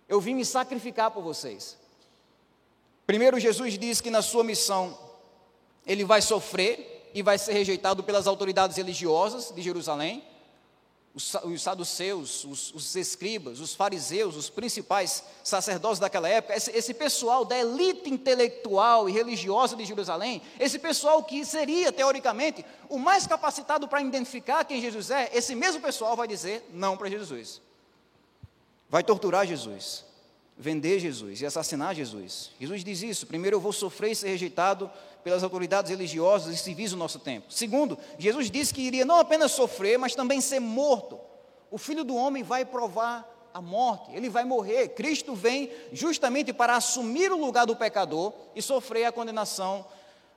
eu 0.08 0.22
vim 0.22 0.36
me 0.36 0.46
sacrificar 0.46 1.12
por 1.12 1.24
vocês. 1.24 1.77
Primeiro, 3.06 3.39
Jesus 3.39 3.77
diz 3.77 4.00
que 4.00 4.10
na 4.10 4.22
sua 4.22 4.44
missão 4.44 4.98
ele 5.86 6.06
vai 6.06 6.22
sofrer 6.22 7.12
e 7.13 7.22
vai 7.22 7.38
ser 7.38 7.53
rejeitado 7.53 8.03
pelas 8.03 8.27
autoridades 8.27 8.77
religiosas 8.77 9.51
de 9.53 9.62
Jerusalém 9.62 10.24
os, 11.15 11.34
os 11.43 11.62
saduceus, 11.62 12.43
os, 12.43 12.74
os, 12.74 12.96
escribas, 12.96 13.60
os 13.60 13.75
fariseus, 13.75 14.36
os 14.36 14.50
principais 14.50 15.24
sacerdotes 15.43 16.00
daquela 16.00 16.27
época, 16.27 16.55
esse, 16.55 16.72
esse, 16.72 16.93
pessoal 16.93 17.46
da 17.46 17.58
elite 17.58 18.10
intelectual 18.10 19.08
e 19.08 19.12
religiosa 19.12 19.75
de 19.75 19.86
Jerusalém, 19.86 20.41
esse 20.60 20.79
pessoal 20.79 21.24
que 21.24 21.46
seria, 21.46 21.91
teoricamente, 21.91 22.65
o 22.89 22.98
mais 22.98 23.27
capacitado 23.27 23.88
para 23.88 24.01
identificar 24.01 24.63
quem 24.65 24.82
Jesus 24.82 25.12
é, 25.12 25.29
esse 25.34 25.53
mesmo 25.53 25.82
pessoal 25.82 26.15
vai 26.15 26.27
dizer 26.27 26.67
não 26.74 26.98
para 26.98 27.10
Jesus. 27.10 27.62
Vai 28.89 29.03
torturar 29.03 29.46
Jesus, 29.46 30.03
vender 30.57 31.00
Jesus 31.00 31.41
e 31.41 31.45
assassinar 31.45 31.95
Jesus. 31.95 32.51
Jesus 32.60 32.83
diz 32.83 33.01
isso: 33.01 33.27
primeiro 33.27 33.57
eu 33.57 33.62
vou 33.62 33.74
sofrer 33.74 34.12
e 34.12 34.15
ser 34.15 34.29
rejeitado 34.29 34.89
pelas 35.24 35.43
autoridades 35.43 35.89
religiosas 35.89 36.53
e 36.53 36.57
civis 36.57 36.91
do 36.91 36.98
nosso 36.98 37.19
tempo. 37.19 37.51
Segundo, 37.51 37.98
Jesus 38.17 38.51
disse 38.51 38.74
que 38.74 38.81
iria 38.81 39.05
não 39.05 39.19
apenas 39.19 39.51
sofrer, 39.51 39.98
mas 39.98 40.15
também 40.15 40.41
ser 40.41 40.60
morto. 40.60 41.19
O 41.72 41.77
filho 41.77 42.03
do 42.03 42.15
homem 42.15 42.43
vai 42.43 42.65
provar 42.65 43.29
a 43.53 43.62
morte, 43.62 44.12
ele 44.13 44.29
vai 44.29 44.43
morrer. 44.43 44.89
Cristo 44.89 45.33
vem 45.33 45.72
justamente 45.91 46.51
para 46.51 46.75
assumir 46.75 47.31
o 47.31 47.39
lugar 47.39 47.65
do 47.65 47.75
pecador 47.75 48.33
e 48.55 48.62
sofrer 48.62 49.05
a 49.05 49.12
condenação 49.12 49.86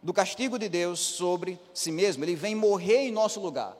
do 0.02 0.12
castigo 0.12 0.58
de 0.58 0.68
Deus 0.68 1.00
sobre 1.00 1.58
si 1.74 1.90
mesmo. 1.90 2.24
Ele 2.24 2.36
vem 2.36 2.54
morrer 2.54 3.08
em 3.08 3.12
nosso 3.12 3.40
lugar. 3.40 3.76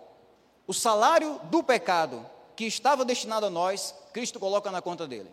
O 0.67 0.75
salário 0.75 1.39
do 1.45 1.63
pecado 1.63 2.27
que 2.57 2.65
estava 2.65 3.05
destinado 3.05 3.47
a 3.47 3.51
nós, 3.51 3.95
Cristo 4.13 4.41
coloca 4.41 4.71
na 4.71 4.83
conta 4.83 5.07
dele 5.07 5.31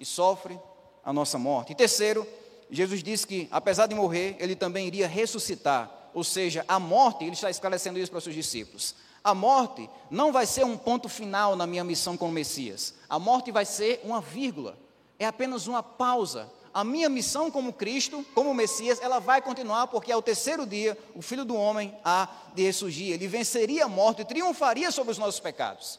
e 0.00 0.04
sofre 0.04 0.58
a 1.04 1.12
nossa 1.12 1.38
morte. 1.38 1.70
E 1.70 1.76
terceiro, 1.76 2.26
Jesus 2.68 3.04
disse 3.04 3.24
que, 3.24 3.46
apesar 3.52 3.86
de 3.86 3.94
morrer, 3.94 4.34
ele 4.40 4.56
também 4.56 4.88
iria 4.88 5.06
ressuscitar 5.06 6.00
ou 6.12 6.24
seja, 6.24 6.64
a 6.66 6.78
morte, 6.78 7.24
ele 7.24 7.32
está 7.32 7.50
esclarecendo 7.50 7.98
isso 7.98 8.10
para 8.10 8.18
os 8.18 8.24
seus 8.24 8.36
discípulos. 8.36 8.94
A 9.22 9.34
morte 9.34 9.88
não 10.10 10.32
vai 10.32 10.46
ser 10.46 10.64
um 10.64 10.76
ponto 10.76 11.08
final 11.08 11.54
na 11.54 11.66
minha 11.66 11.84
missão 11.84 12.16
como 12.16 12.32
Messias. 12.32 12.94
A 13.08 13.18
morte 13.18 13.52
vai 13.52 13.64
ser 13.64 14.00
uma 14.02 14.20
vírgula, 14.20 14.78
é 15.18 15.26
apenas 15.26 15.66
uma 15.66 15.82
pausa. 15.82 16.50
A 16.72 16.84
minha 16.84 17.08
missão 17.08 17.50
como 17.50 17.72
Cristo, 17.72 18.24
como 18.34 18.54
Messias, 18.54 19.00
ela 19.02 19.18
vai 19.18 19.42
continuar, 19.42 19.88
porque 19.88 20.12
ao 20.12 20.22
terceiro 20.22 20.64
dia 20.66 20.96
o 21.14 21.20
Filho 21.20 21.44
do 21.44 21.54
Homem 21.54 21.94
há 22.04 22.28
de 22.54 22.62
ressurgir. 22.62 23.12
Ele 23.12 23.26
venceria 23.26 23.84
a 23.84 23.88
morte 23.88 24.22
e 24.22 24.24
triunfaria 24.24 24.90
sobre 24.90 25.12
os 25.12 25.18
nossos 25.18 25.40
pecados. 25.40 25.98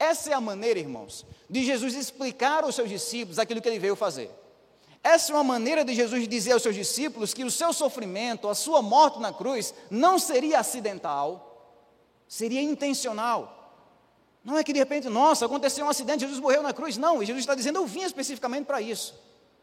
Essa 0.00 0.30
é 0.30 0.32
a 0.32 0.40
maneira, 0.40 0.80
irmãos, 0.80 1.26
de 1.48 1.62
Jesus 1.62 1.94
explicar 1.94 2.64
aos 2.64 2.74
seus 2.74 2.88
discípulos 2.88 3.38
aquilo 3.38 3.60
que 3.60 3.68
ele 3.68 3.78
veio 3.78 3.94
fazer. 3.94 4.30
Essa 5.02 5.30
é 5.30 5.34
uma 5.34 5.44
maneira 5.44 5.84
de 5.84 5.94
Jesus 5.94 6.26
dizer 6.26 6.52
aos 6.52 6.62
seus 6.62 6.74
discípulos 6.74 7.34
que 7.34 7.44
o 7.44 7.50
seu 7.50 7.70
sofrimento, 7.74 8.48
a 8.48 8.54
sua 8.54 8.80
morte 8.80 9.20
na 9.20 9.30
cruz, 9.30 9.74
não 9.90 10.18
seria 10.18 10.58
acidental, 10.58 11.84
seria 12.26 12.62
intencional. 12.62 13.58
Não 14.42 14.56
é 14.56 14.64
que 14.64 14.72
de 14.72 14.78
repente, 14.78 15.06
nossa, 15.10 15.44
aconteceu 15.44 15.84
um 15.84 15.90
acidente, 15.90 16.20
Jesus 16.20 16.40
morreu 16.40 16.62
na 16.62 16.72
cruz. 16.72 16.96
Não, 16.96 17.22
Jesus 17.22 17.40
está 17.40 17.54
dizendo, 17.54 17.78
eu 17.78 17.86
vim 17.86 18.02
especificamente 18.02 18.64
para 18.64 18.80
isso. 18.80 19.14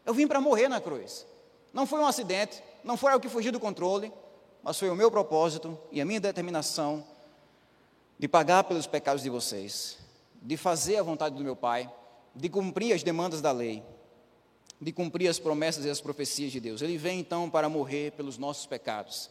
Eu 0.06 0.14
vim 0.14 0.28
para 0.28 0.40
morrer 0.40 0.68
na 0.68 0.80
cruz. 0.80 1.26
Não 1.72 1.84
foi 1.84 1.98
um 1.98 2.06
acidente, 2.06 2.62
não 2.84 2.96
foi 2.96 3.10
algo 3.10 3.20
que 3.20 3.28
fugiu 3.28 3.50
do 3.50 3.58
controle, 3.58 4.12
mas 4.62 4.78
foi 4.78 4.88
o 4.88 4.94
meu 4.94 5.10
propósito 5.10 5.76
e 5.90 6.00
a 6.00 6.04
minha 6.04 6.20
determinação 6.20 7.04
de 8.16 8.28
pagar 8.28 8.64
pelos 8.64 8.86
pecados 8.86 9.22
de 9.22 9.30
vocês, 9.30 9.98
de 10.40 10.56
fazer 10.56 10.96
a 10.96 11.02
vontade 11.02 11.34
do 11.34 11.44
meu 11.44 11.56
Pai, 11.56 11.90
de 12.34 12.48
cumprir 12.48 12.92
as 12.92 13.02
demandas 13.02 13.40
da 13.40 13.52
lei 13.52 13.82
de 14.80 14.92
cumprir 14.92 15.28
as 15.28 15.38
promessas 15.38 15.84
e 15.84 15.90
as 15.90 16.00
profecias 16.00 16.52
de 16.52 16.60
Deus. 16.60 16.82
Ele 16.82 16.96
vem 16.96 17.18
então 17.18 17.50
para 17.50 17.68
morrer 17.68 18.12
pelos 18.12 18.38
nossos 18.38 18.66
pecados. 18.66 19.28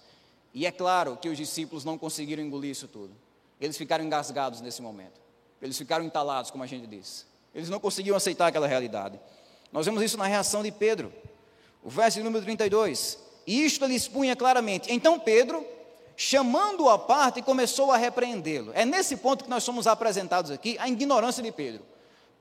E 0.54 0.66
é 0.66 0.72
claro 0.72 1.18
que 1.18 1.30
os 1.30 1.38
discípulos 1.38 1.86
não 1.86 1.98
conseguiram 1.98 2.44
engolir 2.44 2.72
isso 2.72 2.88
tudo. 2.88 3.14
Eles 3.60 3.78
ficaram 3.78 4.04
engasgados 4.04 4.62
nesse 4.62 4.82
momento. 4.82 5.20
Eles 5.62 5.78
ficaram 5.78 6.04
entalados, 6.04 6.52
como 6.52 6.64
a 6.64 6.68
gente 6.68 6.86
disse. 6.86 7.26
Eles 7.56 7.70
não 7.70 7.80
conseguiam 7.80 8.16
aceitar 8.16 8.48
aquela 8.48 8.68
realidade. 8.68 9.20
Nós 9.72 9.86
vemos 9.86 10.04
isso 10.04 10.18
na 10.18 10.26
reação 10.26 10.62
de 10.62 10.72
Pedro. 10.72 11.12
O 11.82 11.90
verso 11.90 12.22
número 12.22 12.44
32. 12.44 13.18
E 13.46 13.66
isto 13.66 13.86
ele 13.86 13.96
expunha 13.96 14.36
claramente. 14.36 14.92
Então 14.92 15.20
Pedro, 15.20 15.66
chamando-o 16.18 16.90
à 16.90 16.98
parte, 16.98 17.44
começou 17.44 17.92
a 17.92 17.98
repreendê-lo. 17.98 18.72
É 18.74 18.84
nesse 18.84 19.16
ponto 19.16 19.44
que 19.44 19.50
nós 19.50 19.64
somos 19.64 19.86
apresentados 19.86 20.50
aqui, 20.50 20.76
a 20.80 20.90
ignorância 20.90 21.44
de 21.44 21.52
Pedro. 21.52 21.86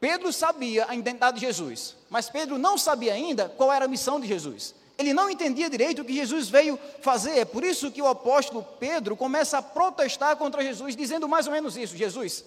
Pedro 0.01 0.33
sabia 0.33 0.87
a 0.89 0.95
identidade 0.97 1.39
de 1.39 1.47
Jesus, 1.47 1.95
mas 2.09 2.31
Pedro 2.31 2.57
não 2.57 2.79
sabia 2.79 3.13
ainda 3.13 3.51
qual 3.51 3.71
era 3.71 3.85
a 3.85 3.89
missão 3.89 4.19
de 4.19 4.27
Jesus. 4.27 4.75
Ele 4.99 5.13
não 5.13 5.29
entendia 5.29 5.69
direito 5.69 6.01
o 6.01 6.05
que 6.07 6.15
Jesus 6.15 6.49
veio 6.49 6.79
fazer. 7.03 7.39
É 7.39 7.45
por 7.45 7.63
isso 7.63 7.91
que 7.91 8.01
o 8.01 8.07
apóstolo 8.07 8.67
Pedro 8.81 9.15
começa 9.15 9.59
a 9.59 9.63
protestar 9.63 10.37
contra 10.37 10.63
Jesus, 10.63 10.97
dizendo 10.97 11.29
mais 11.29 11.47
ou 11.47 11.53
menos 11.53 11.77
isso: 11.77 11.95
Jesus, 11.95 12.47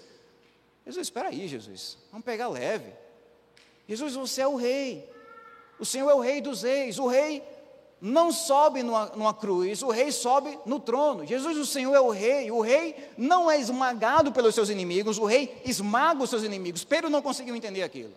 Jesus, 0.84 1.08
espera 1.08 1.30
aí, 1.30 1.48
Jesus, 1.48 1.98
vamos 2.12 2.26
pegar 2.26 2.48
leve. 2.48 2.92
Jesus, 3.88 4.16
você 4.16 4.42
é 4.42 4.48
o 4.48 4.56
rei. 4.56 5.08
O 5.80 5.86
Senhor 5.86 6.10
é 6.10 6.14
o 6.14 6.20
rei 6.20 6.42
dos 6.42 6.64
reis. 6.64 6.98
O 6.98 7.08
rei 7.08 7.44
não 8.02 8.32
sobe 8.32 8.82
numa, 8.82 9.08
numa, 9.08 9.34
cruz, 9.34 9.82
o 9.82 9.90
rei 9.90 10.12
sobe 10.12 10.58
no 10.66 10.80
trono. 10.80 11.26
Jesus, 11.26 11.58
o 11.58 11.66
Senhor, 11.66 11.94
é 11.94 12.00
o 12.00 12.10
rei. 12.10 12.50
O 12.50 12.62
rei 12.62 12.96
não 13.18 13.52
é 13.52 13.60
esmagado 13.60 14.32
pelos 14.32 14.56
seus 14.56 14.70
inimigos, 14.70 15.18
o 15.18 15.26
rei 15.26 15.62
esmaga 15.66 16.24
os 16.24 16.30
seus 16.30 16.44
inimigos. 16.44 16.84
Pedro 16.84 17.10
não 17.10 17.22
conseguiu 17.22 17.56
entender 17.56 17.84
aquilo. 17.84 18.14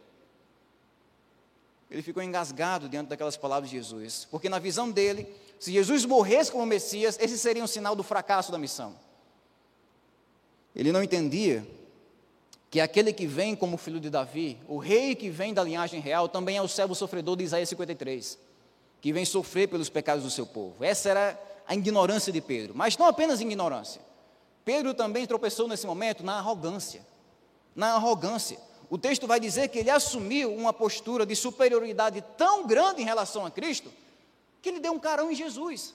Ele 1.90 2.00
ficou 2.00 2.22
engasgado 2.22 2.88
diante 2.88 3.08
daquelas 3.08 3.36
palavras 3.36 3.68
de 3.68 3.76
Jesus, 3.76 4.26
porque 4.30 4.48
na 4.48 4.58
visão 4.58 4.90
dele, 4.90 5.26
se 5.58 5.72
Jesus 5.72 6.04
morresse 6.04 6.50
como 6.50 6.64
Messias, 6.64 7.18
esse 7.20 7.36
seria 7.36 7.62
um 7.62 7.66
sinal 7.66 7.94
do 7.94 8.02
fracasso 8.02 8.52
da 8.52 8.58
missão. 8.58 8.94
Ele 10.74 10.90
não 10.90 11.02
entendia 11.02 11.66
que 12.70 12.80
aquele 12.80 13.12
que 13.12 13.26
vem 13.26 13.54
como 13.54 13.76
filho 13.76 14.00
de 14.00 14.08
Davi, 14.08 14.58
o 14.66 14.78
rei 14.78 15.14
que 15.14 15.28
vem 15.28 15.52
da 15.52 15.62
linhagem 15.62 16.00
real, 16.00 16.28
também 16.28 16.56
é 16.56 16.62
o 16.62 16.68
servo 16.68 16.94
sofredor 16.94 17.36
de 17.36 17.44
Isaías 17.44 17.68
53 17.68 18.51
que 19.02 19.12
vem 19.12 19.24
sofrer 19.24 19.68
pelos 19.68 19.90
pecados 19.90 20.22
do 20.22 20.30
seu 20.30 20.46
povo. 20.46 20.82
Essa 20.82 21.10
era 21.10 21.40
a 21.66 21.74
ignorância 21.74 22.32
de 22.32 22.40
Pedro, 22.40 22.72
mas 22.74 22.96
não 22.96 23.06
apenas 23.06 23.40
ignorância. 23.40 24.00
Pedro 24.64 24.94
também 24.94 25.26
tropeçou 25.26 25.66
nesse 25.66 25.84
momento 25.86 26.22
na 26.24 26.38
arrogância. 26.38 27.04
Na 27.74 27.94
arrogância. 27.94 28.58
O 28.88 28.96
texto 28.96 29.26
vai 29.26 29.40
dizer 29.40 29.68
que 29.68 29.80
ele 29.80 29.90
assumiu 29.90 30.54
uma 30.54 30.72
postura 30.72 31.26
de 31.26 31.34
superioridade 31.34 32.22
tão 32.38 32.64
grande 32.64 33.02
em 33.02 33.04
relação 33.04 33.44
a 33.44 33.50
Cristo, 33.50 33.92
que 34.62 34.68
ele 34.68 34.78
deu 34.78 34.92
um 34.92 35.00
carão 35.00 35.32
em 35.32 35.34
Jesus. 35.34 35.94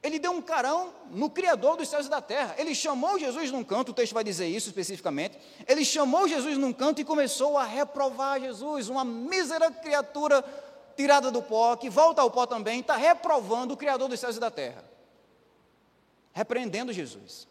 Ele 0.00 0.18
deu 0.18 0.30
um 0.30 0.40
carão 0.40 0.94
no 1.10 1.28
Criador 1.28 1.76
dos 1.76 1.88
céus 1.88 2.06
e 2.06 2.08
da 2.08 2.22
terra. 2.22 2.54
Ele 2.56 2.76
chamou 2.76 3.18
Jesus 3.18 3.50
num 3.50 3.64
canto, 3.64 3.90
o 3.90 3.94
texto 3.94 4.14
vai 4.14 4.22
dizer 4.22 4.46
isso 4.46 4.68
especificamente. 4.68 5.36
Ele 5.66 5.84
chamou 5.84 6.28
Jesus 6.28 6.56
num 6.56 6.72
canto 6.72 7.00
e 7.00 7.04
começou 7.04 7.58
a 7.58 7.64
reprovar 7.64 8.40
Jesus, 8.40 8.88
uma 8.88 9.04
mísera 9.04 9.70
criatura 9.70 10.44
tirada 10.96 11.30
do 11.30 11.42
pó, 11.42 11.76
que 11.76 11.90
volta 11.90 12.22
ao 12.22 12.30
pó 12.30 12.46
também, 12.46 12.80
está 12.80 12.96
reprovando 12.96 13.74
o 13.74 13.76
Criador 13.76 14.08
dos 14.08 14.20
céus 14.20 14.36
e 14.36 14.40
da 14.40 14.50
terra. 14.50 14.84
Repreendendo 16.32 16.92
Jesus. 16.92 17.48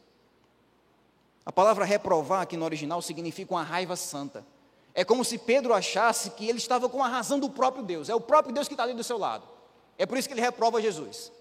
A 1.46 1.52
palavra 1.52 1.86
reprovar 1.86 2.42
aqui 2.42 2.56
no 2.56 2.66
original 2.66 3.02
significa 3.02 3.54
uma 3.54 3.64
raiva 3.64 3.96
santa. 3.96 4.46
É 4.94 5.04
como 5.04 5.24
se 5.24 5.38
Pedro 5.38 5.74
achasse 5.74 6.32
que 6.32 6.48
ele 6.48 6.58
estava 6.58 6.90
com 6.90 7.04
a 7.04 7.08
razão 7.08 7.40
do 7.40 7.50
próprio 7.50 7.84
Deus. 7.84 8.10
É 8.10 8.16
o 8.16 8.22
próprio 8.22 8.54
Deus 8.54 8.68
que 8.68 8.74
está 8.74 8.84
ali 8.84 8.94
do 8.94 9.04
seu 9.04 9.18
lado. 9.18 9.48
É 9.98 10.06
por 10.06 10.18
isso 10.18 10.28
que 10.28 10.34
ele 10.34 10.42
reprova 10.42 10.82
Jesus. 10.82 11.32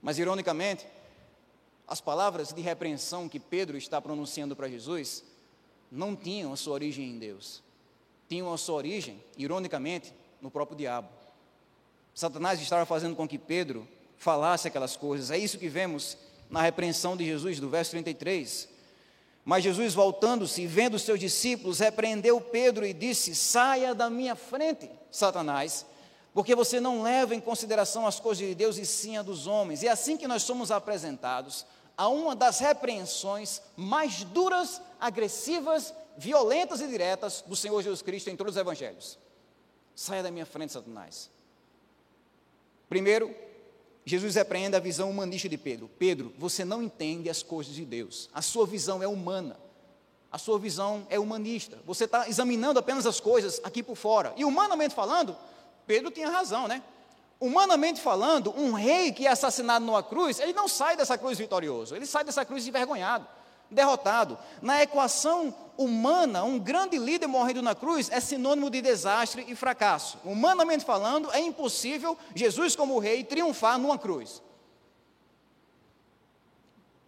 Mas, 0.00 0.18
ironicamente, 0.18 0.86
as 1.86 2.00
palavras 2.00 2.52
de 2.52 2.60
repreensão 2.60 3.28
que 3.28 3.38
Pedro 3.38 3.76
está 3.76 4.00
pronunciando 4.00 4.56
para 4.56 4.68
Jesus 4.68 5.22
não 5.90 6.16
tinham 6.16 6.52
a 6.52 6.56
sua 6.56 6.74
origem 6.74 7.10
em 7.10 7.18
Deus. 7.18 7.62
Tinham 8.28 8.52
a 8.52 8.58
sua 8.58 8.76
origem, 8.76 9.22
ironicamente, 9.36 10.14
no 10.42 10.50
próprio 10.50 10.76
diabo. 10.76 11.08
Satanás 12.14 12.60
estava 12.60 12.84
fazendo 12.84 13.16
com 13.16 13.26
que 13.26 13.38
Pedro 13.38 13.88
falasse 14.18 14.68
aquelas 14.68 14.96
coisas. 14.96 15.30
É 15.30 15.38
isso 15.38 15.58
que 15.58 15.68
vemos 15.68 16.18
na 16.50 16.60
repreensão 16.60 17.16
de 17.16 17.24
Jesus, 17.24 17.58
do 17.58 17.70
verso 17.70 17.92
33. 17.92 18.68
Mas 19.44 19.64
Jesus, 19.64 19.94
voltando-se 19.94 20.62
e 20.62 20.66
vendo 20.66 20.94
os 20.94 21.02
seus 21.02 21.18
discípulos, 21.18 21.78
repreendeu 21.78 22.40
Pedro 22.40 22.84
e 22.84 22.92
disse: 22.92 23.34
Saia 23.34 23.94
da 23.94 24.10
minha 24.10 24.36
frente, 24.36 24.90
Satanás, 25.10 25.86
porque 26.34 26.54
você 26.54 26.78
não 26.78 27.02
leva 27.02 27.34
em 27.34 27.40
consideração 27.40 28.06
as 28.06 28.20
coisas 28.20 28.46
de 28.46 28.54
Deus 28.54 28.76
e 28.76 28.84
sim 28.84 29.16
a 29.16 29.22
dos 29.22 29.46
homens. 29.46 29.82
E 29.82 29.88
é 29.88 29.90
assim 29.90 30.16
que 30.16 30.28
nós 30.28 30.42
somos 30.42 30.70
apresentados 30.70 31.64
a 31.96 32.08
uma 32.08 32.36
das 32.36 32.58
repreensões 32.58 33.62
mais 33.76 34.24
duras, 34.24 34.80
agressivas, 35.00 35.94
violentas 36.16 36.80
e 36.80 36.86
diretas 36.86 37.42
do 37.46 37.56
Senhor 37.56 37.82
Jesus 37.82 38.02
Cristo 38.02 38.28
em 38.28 38.36
todos 38.36 38.54
os 38.54 38.60
evangelhos. 38.60 39.18
Saia 39.94 40.22
da 40.22 40.30
minha 40.30 40.46
frente, 40.46 40.72
Satanás. 40.72 41.30
Primeiro, 42.88 43.34
Jesus 44.04 44.34
repreende 44.34 44.76
a 44.76 44.80
visão 44.80 45.10
humanista 45.10 45.48
de 45.48 45.56
Pedro. 45.56 45.88
Pedro, 45.98 46.32
você 46.36 46.64
não 46.64 46.82
entende 46.82 47.30
as 47.30 47.42
coisas 47.42 47.74
de 47.74 47.84
Deus. 47.84 48.28
A 48.34 48.42
sua 48.42 48.66
visão 48.66 49.02
é 49.02 49.06
humana. 49.06 49.56
A 50.30 50.38
sua 50.38 50.58
visão 50.58 51.06
é 51.10 51.18
humanista. 51.18 51.78
Você 51.86 52.04
está 52.04 52.28
examinando 52.28 52.78
apenas 52.78 53.06
as 53.06 53.20
coisas 53.20 53.60
aqui 53.62 53.82
por 53.82 53.96
fora. 53.96 54.32
E 54.36 54.44
humanamente 54.44 54.94
falando, 54.94 55.36
Pedro 55.86 56.10
tinha 56.10 56.30
razão, 56.30 56.66
né? 56.66 56.82
Humanamente 57.38 58.00
falando, 58.00 58.52
um 58.58 58.72
rei 58.72 59.12
que 59.12 59.26
é 59.26 59.30
assassinado 59.30 59.84
numa 59.84 60.02
cruz, 60.02 60.38
ele 60.38 60.52
não 60.52 60.68
sai 60.68 60.96
dessa 60.96 61.18
cruz 61.18 61.38
vitorioso, 61.38 61.94
ele 61.94 62.06
sai 62.06 62.24
dessa 62.24 62.44
cruz 62.44 62.66
envergonhado 62.66 63.26
derrotado. 63.72 64.38
Na 64.60 64.82
equação 64.82 65.54
humana, 65.76 66.44
um 66.44 66.58
grande 66.58 66.98
líder 66.98 67.26
morrendo 67.26 67.62
na 67.62 67.74
cruz 67.74 68.10
é 68.10 68.20
sinônimo 68.20 68.70
de 68.70 68.80
desastre 68.80 69.44
e 69.48 69.54
fracasso. 69.54 70.18
Humanamente 70.24 70.84
falando, 70.84 71.30
é 71.32 71.40
impossível 71.40 72.16
Jesus, 72.34 72.76
como 72.76 72.98
rei, 72.98 73.24
triunfar 73.24 73.78
numa 73.78 73.98
cruz. 73.98 74.42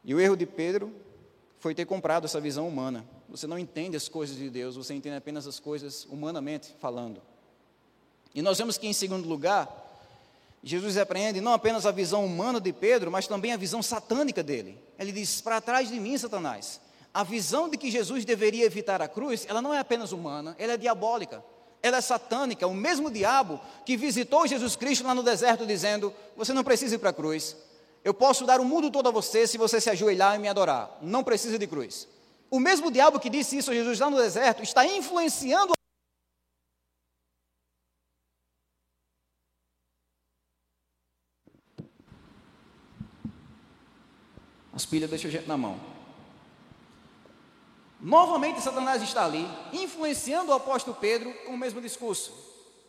E 0.05 0.15
o 0.15 0.21
erro 0.21 0.37
de 0.37 0.47
Pedro 0.47 0.93
foi 1.59 1.75
ter 1.75 1.87
comprado 1.87 2.27
essa 2.27 2.41
visão 2.41 2.69
humana. 2.69 3.07
Você 3.29 3.47
não 3.47 3.59
entende 3.59 3.97
as 3.97 4.09
coisas 4.09 4.37
de 4.37 4.51
Deus, 4.51 4.77
você 4.77 4.93
entende 4.93 5.17
apenas 5.17 5.47
as 5.47 5.59
coisas 5.59 6.07
humanamente 6.11 6.75
falando. 6.79 7.23
E 8.35 8.43
nós 8.43 8.59
vemos 8.59 8.77
que, 8.77 8.87
em 8.87 8.93
segundo 8.93 9.29
lugar, 9.29 9.84
Jesus 10.65 10.97
repreende 10.97 11.43
não 11.43 11.53
apenas 11.53 11.85
a 11.85 11.91
visão 11.91 12.25
humana 12.25 12.59
de 12.59 12.73
Pedro, 12.73 13.11
mas 13.11 13.27
também 13.27 13.53
a 13.53 13.57
visão 13.59 13.83
satânica 13.83 14.43
dele. 14.43 14.83
Ele 14.99 15.13
diz: 15.13 15.43
Para 15.43 15.61
trás 15.61 15.91
de 15.91 16.01
mim, 16.01 16.17
Satanás. 16.17 16.81
A 17.13 17.23
visão 17.23 17.69
de 17.69 17.77
que 17.77 17.91
Jesus 17.91 18.25
deveria 18.25 18.65
evitar 18.65 19.01
a 19.03 19.07
cruz, 19.07 19.47
ela 19.49 19.61
não 19.63 19.73
é 19.73 19.79
apenas 19.79 20.11
humana, 20.11 20.57
ela 20.59 20.73
é 20.73 20.77
diabólica, 20.77 21.45
ela 21.81 21.99
é 21.99 22.01
satânica. 22.01 22.67
O 22.67 22.75
mesmo 22.75 23.11
diabo 23.11 23.61
que 23.85 23.97
visitou 23.97 24.47
Jesus 24.47 24.75
Cristo 24.75 25.07
lá 25.07 25.15
no 25.15 25.23
deserto, 25.23 25.67
dizendo: 25.67 26.13
Você 26.35 26.55
não 26.55 26.65
precisa 26.65 26.95
ir 26.95 26.99
para 26.99 27.11
a 27.11 27.13
cruz, 27.13 27.55
eu 28.03 28.15
posso 28.15 28.47
dar 28.47 28.59
o 28.59 28.65
mundo 28.65 28.91
todo 28.91 29.09
a 29.09 29.13
você 29.13 29.47
se 29.47 29.59
você 29.59 29.79
se 29.81 29.91
ajoelhar 29.91 30.35
e 30.35 30.39
me 30.39 30.49
adorar. 30.49 30.99
Não 31.03 31.23
precisa 31.23 31.59
de 31.59 31.67
cruz. 31.67 32.09
O 32.51 32.59
mesmo 32.59 32.91
diabo 32.91 33.21
que 33.21 33.29
disse 33.29 33.59
isso 33.59 33.71
a 33.71 33.75
Jesus 33.75 33.99
lá 33.99 34.09
no 34.09 34.17
deserto 34.17 34.63
está 34.63 34.87
influenciando 34.87 35.75
As 44.75 44.85
pilhas 44.85 45.09
deixam 45.09 45.29
a 45.29 45.33
gente 45.33 45.47
na 45.47 45.57
mão. 45.57 45.79
Novamente, 48.01 48.61
Satanás 48.61 49.03
está 49.03 49.25
ali, 49.25 49.49
influenciando 49.73 50.51
o 50.51 50.55
apóstolo 50.55 50.97
Pedro 51.01 51.33
com 51.47 51.53
o 51.53 51.59
mesmo 51.59 51.81
discurso: 51.81 52.33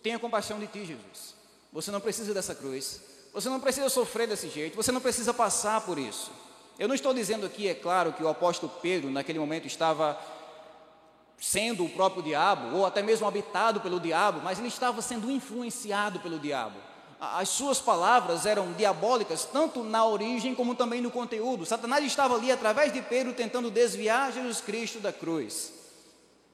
Tenha 0.02 0.20
compaixão 0.20 0.60
de 0.60 0.68
ti, 0.68 0.86
Jesus. 0.86 1.36
Você 1.72 1.92
não 1.92 2.02
precisa 2.02 2.34
dessa 2.34 2.56
cruz. 2.56 3.02
Você 3.34 3.50
não 3.50 3.60
precisa 3.60 3.90
sofrer 3.90 4.28
desse 4.28 4.50
jeito. 4.50 4.76
Você 4.76 4.92
não 4.92 5.02
precisa 5.02 5.34
passar 5.34 5.82
por 5.82 5.98
isso. 5.98 6.32
Eu 6.78 6.88
não 6.88 6.96
estou 6.96 7.14
dizendo 7.14 7.46
aqui, 7.46 7.68
é 7.68 7.74
claro, 7.74 8.14
que 8.14 8.24
o 8.24 8.28
apóstolo 8.28 8.72
Pedro, 8.82 9.10
naquele 9.10 9.40
momento, 9.40 9.68
estava 9.68 10.20
sendo 11.40 11.86
o 11.86 11.90
próprio 11.90 12.24
diabo, 12.24 12.76
ou 12.78 12.86
até 12.86 13.02
mesmo 13.02 13.28
habitado 13.28 13.82
pelo 13.82 14.00
diabo, 14.00 14.42
mas 14.44 14.58
ele 14.58 14.68
estava 14.68 15.02
sendo 15.02 15.30
influenciado 15.30 16.20
pelo 16.20 16.40
diabo. 16.40 16.78
As 17.20 17.50
suas 17.50 17.80
palavras 17.80 18.46
eram 18.46 18.74
diabólicas, 18.74 19.46
tanto 19.46 19.84
na 19.84 20.06
origem 20.06 20.54
como 20.54 20.76
também 20.76 21.02
no 21.02 21.10
conteúdo. 21.10 21.66
Satanás 21.66 22.04
estava 22.06 22.36
ali, 22.36 22.52
através 22.52 22.92
de 22.92 23.02
Pedro, 23.02 23.34
tentando 23.34 23.72
desviar 23.72 24.34
Jesus 24.34 24.60
Cristo 24.62 25.00
da 25.00 25.14
cruz. 25.14 25.74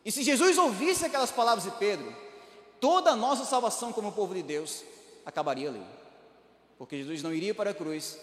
E 0.06 0.12
se 0.12 0.24
Jesus 0.24 0.58
ouvisse 0.58 1.06
aquelas 1.06 1.32
palavras 1.32 1.64
de 1.64 1.72
Pedro, 1.72 2.16
toda 2.80 3.12
a 3.12 3.16
nossa 3.16 3.46
salvação 3.46 3.92
como 3.92 4.12
povo 4.12 4.34
de 4.34 4.44
Deus 4.44 4.84
acabaria 5.26 5.70
ali. 5.70 5.84
Porque 6.78 6.98
Jesus 6.98 7.22
não 7.22 7.34
iria 7.34 7.54
para 7.54 7.72
a 7.72 7.74
cruz, 7.74 8.18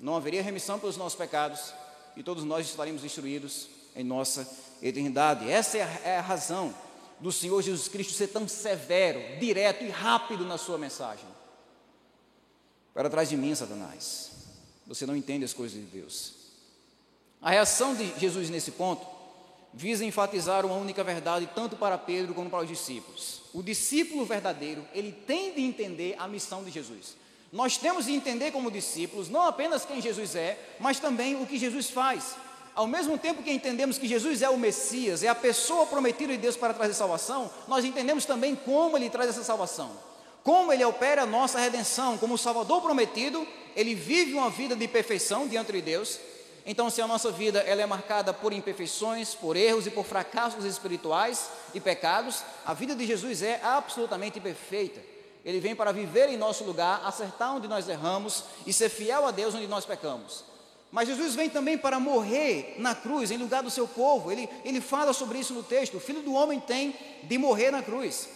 não 0.00 0.16
haveria 0.16 0.42
remissão 0.42 0.78
pelos 0.78 0.96
nossos 0.96 1.18
pecados, 1.18 1.72
e 2.16 2.22
todos 2.22 2.44
nós 2.44 2.66
estaríamos 2.66 3.02
destruídos 3.02 3.68
em 3.94 4.04
nossa 4.04 4.48
eternidade. 4.82 5.50
Essa 5.50 5.78
é 5.78 6.02
é 6.04 6.18
a 6.18 6.22
razão 6.22 6.74
do 7.20 7.30
Senhor 7.30 7.62
Jesus 7.62 7.88
Cristo 7.88 8.12
ser 8.12 8.28
tão 8.28 8.48
severo, 8.48 9.38
direto 9.38 9.84
e 9.84 9.88
rápido 9.88 10.44
na 10.44 10.58
sua 10.58 10.76
mensagem. 10.76 11.31
Para 12.94 13.08
trás 13.08 13.28
de 13.28 13.36
mim, 13.36 13.54
Satanás. 13.54 14.30
Você 14.86 15.06
não 15.06 15.16
entende 15.16 15.44
as 15.44 15.52
coisas 15.52 15.78
de 15.78 15.86
Deus. 15.86 16.34
A 17.40 17.50
reação 17.50 17.94
de 17.94 18.12
Jesus 18.18 18.50
nesse 18.50 18.72
ponto 18.72 19.06
visa 19.72 20.04
enfatizar 20.04 20.66
uma 20.66 20.76
única 20.76 21.02
verdade 21.02 21.48
tanto 21.54 21.76
para 21.76 21.96
Pedro 21.96 22.34
como 22.34 22.50
para 22.50 22.62
os 22.62 22.68
discípulos. 22.68 23.42
O 23.54 23.62
discípulo 23.62 24.24
verdadeiro, 24.24 24.84
ele 24.92 25.12
tem 25.12 25.54
de 25.54 25.62
entender 25.62 26.14
a 26.18 26.28
missão 26.28 26.62
de 26.62 26.70
Jesus. 26.70 27.16
Nós 27.50 27.76
temos 27.76 28.06
de 28.06 28.12
entender 28.12 28.50
como 28.50 28.70
discípulos 28.70 29.28
não 29.28 29.42
apenas 29.42 29.84
quem 29.84 30.00
Jesus 30.00 30.34
é, 30.34 30.58
mas 30.78 31.00
também 31.00 31.40
o 31.40 31.46
que 31.46 31.58
Jesus 31.58 31.90
faz. 31.90 32.34
Ao 32.74 32.86
mesmo 32.86 33.18
tempo 33.18 33.42
que 33.42 33.52
entendemos 33.52 33.98
que 33.98 34.08
Jesus 34.08 34.40
é 34.40 34.48
o 34.48 34.58
Messias, 34.58 35.22
é 35.22 35.28
a 35.28 35.34
pessoa 35.34 35.86
prometida 35.86 36.32
de 36.32 36.38
Deus 36.38 36.56
para 36.56 36.72
trazer 36.72 36.94
salvação, 36.94 37.50
nós 37.68 37.84
entendemos 37.84 38.24
também 38.24 38.54
como 38.54 38.96
ele 38.96 39.10
traz 39.10 39.30
essa 39.30 39.44
salvação. 39.44 39.90
Como 40.42 40.72
ele 40.72 40.84
opera 40.84 41.22
a 41.22 41.26
nossa 41.26 41.58
redenção, 41.58 42.18
como 42.18 42.34
o 42.34 42.38
Salvador 42.38 42.82
prometido, 42.82 43.46
ele 43.76 43.94
vive 43.94 44.34
uma 44.34 44.50
vida 44.50 44.74
de 44.74 44.88
perfeição 44.88 45.46
diante 45.46 45.72
de 45.72 45.80
Deus. 45.80 46.18
Então, 46.64 46.90
se 46.90 47.00
a 47.00 47.06
nossa 47.06 47.30
vida 47.30 47.60
ela 47.60 47.82
é 47.82 47.86
marcada 47.86 48.32
por 48.32 48.52
imperfeições, 48.52 49.34
por 49.34 49.56
erros 49.56 49.86
e 49.86 49.90
por 49.90 50.04
fracassos 50.04 50.64
espirituais 50.64 51.48
e 51.74 51.80
pecados, 51.80 52.42
a 52.64 52.72
vida 52.72 52.94
de 52.94 53.06
Jesus 53.06 53.42
é 53.42 53.60
absolutamente 53.62 54.38
perfeita. 54.40 55.00
Ele 55.44 55.58
vem 55.58 55.74
para 55.74 55.90
viver 55.92 56.28
em 56.28 56.36
nosso 56.36 56.62
lugar, 56.62 57.02
acertar 57.04 57.56
onde 57.56 57.66
nós 57.66 57.88
erramos 57.88 58.44
e 58.64 58.72
ser 58.72 58.88
fiel 58.88 59.26
a 59.26 59.32
Deus 59.32 59.54
onde 59.54 59.66
nós 59.66 59.84
pecamos. 59.84 60.44
Mas 60.92 61.08
Jesus 61.08 61.34
vem 61.34 61.48
também 61.48 61.76
para 61.76 61.98
morrer 61.98 62.76
na 62.78 62.94
cruz, 62.94 63.30
em 63.30 63.38
lugar 63.38 63.62
do 63.62 63.70
seu 63.70 63.88
povo. 63.88 64.30
Ele, 64.30 64.48
ele 64.64 64.80
fala 64.80 65.12
sobre 65.12 65.38
isso 65.38 65.54
no 65.54 65.62
texto. 65.62 65.96
O 65.96 66.00
filho 66.00 66.20
do 66.20 66.34
homem 66.34 66.60
tem 66.60 66.94
de 67.24 67.38
morrer 67.38 67.70
na 67.70 67.82
cruz, 67.82 68.28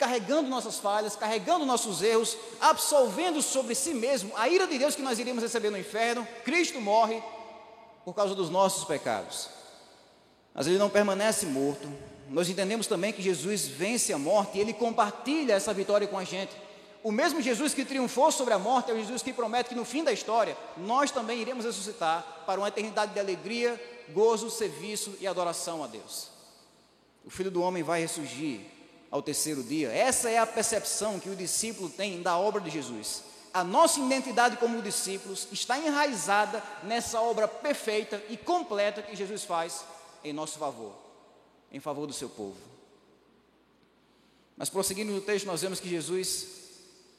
carregando 0.00 0.48
nossas 0.48 0.78
falhas, 0.78 1.14
carregando 1.14 1.66
nossos 1.66 2.00
erros, 2.02 2.34
absolvendo 2.58 3.42
sobre 3.42 3.74
si 3.74 3.92
mesmo 3.92 4.32
a 4.34 4.48
ira 4.48 4.66
de 4.66 4.78
Deus 4.78 4.96
que 4.96 5.02
nós 5.02 5.18
iríamos 5.18 5.42
receber 5.42 5.68
no 5.68 5.78
inferno. 5.78 6.26
Cristo 6.42 6.80
morre 6.80 7.22
por 8.02 8.14
causa 8.14 8.34
dos 8.34 8.48
nossos 8.48 8.84
pecados. 8.84 9.50
Mas 10.54 10.66
ele 10.66 10.78
não 10.78 10.88
permanece 10.88 11.44
morto. 11.44 11.86
Nós 12.30 12.48
entendemos 12.48 12.86
também 12.86 13.12
que 13.12 13.20
Jesus 13.20 13.66
vence 13.66 14.10
a 14.10 14.18
morte 14.18 14.56
e 14.56 14.60
ele 14.62 14.72
compartilha 14.72 15.52
essa 15.52 15.74
vitória 15.74 16.08
com 16.08 16.16
a 16.16 16.24
gente. 16.24 16.56
O 17.02 17.12
mesmo 17.12 17.42
Jesus 17.42 17.74
que 17.74 17.84
triunfou 17.84 18.32
sobre 18.32 18.54
a 18.54 18.58
morte 18.58 18.90
é 18.90 18.94
o 18.94 18.98
Jesus 18.98 19.22
que 19.22 19.34
promete 19.34 19.68
que 19.68 19.74
no 19.74 19.84
fim 19.84 20.02
da 20.02 20.12
história 20.12 20.56
nós 20.78 21.10
também 21.10 21.40
iremos 21.40 21.66
ressuscitar 21.66 22.44
para 22.46 22.58
uma 22.58 22.68
eternidade 22.68 23.12
de 23.12 23.20
alegria, 23.20 23.78
gozo, 24.14 24.48
serviço 24.48 25.14
e 25.20 25.26
adoração 25.26 25.84
a 25.84 25.86
Deus. 25.86 26.28
O 27.24 27.30
Filho 27.30 27.50
do 27.50 27.60
Homem 27.60 27.82
vai 27.82 28.00
ressurgir 28.00 28.79
ao 29.10 29.22
terceiro 29.22 29.62
dia. 29.62 29.90
Essa 29.90 30.30
é 30.30 30.38
a 30.38 30.46
percepção 30.46 31.18
que 31.18 31.28
o 31.28 31.36
discípulo 31.36 31.88
tem 31.90 32.22
da 32.22 32.38
obra 32.38 32.60
de 32.60 32.70
Jesus. 32.70 33.24
A 33.52 33.64
nossa 33.64 33.98
identidade 33.98 34.56
como 34.56 34.80
discípulos 34.80 35.48
está 35.50 35.76
enraizada 35.78 36.62
nessa 36.84 37.20
obra 37.20 37.48
perfeita 37.48 38.22
e 38.28 38.36
completa 38.36 39.02
que 39.02 39.16
Jesus 39.16 39.44
faz 39.44 39.84
em 40.22 40.32
nosso 40.32 40.58
favor, 40.58 40.92
em 41.72 41.80
favor 41.80 42.06
do 42.06 42.12
seu 42.12 42.28
povo. 42.28 42.56
Mas 44.56 44.68
prosseguindo 44.68 45.10
no 45.10 45.20
texto, 45.20 45.46
nós 45.46 45.62
vemos 45.62 45.80
que 45.80 45.88
Jesus 45.88 46.46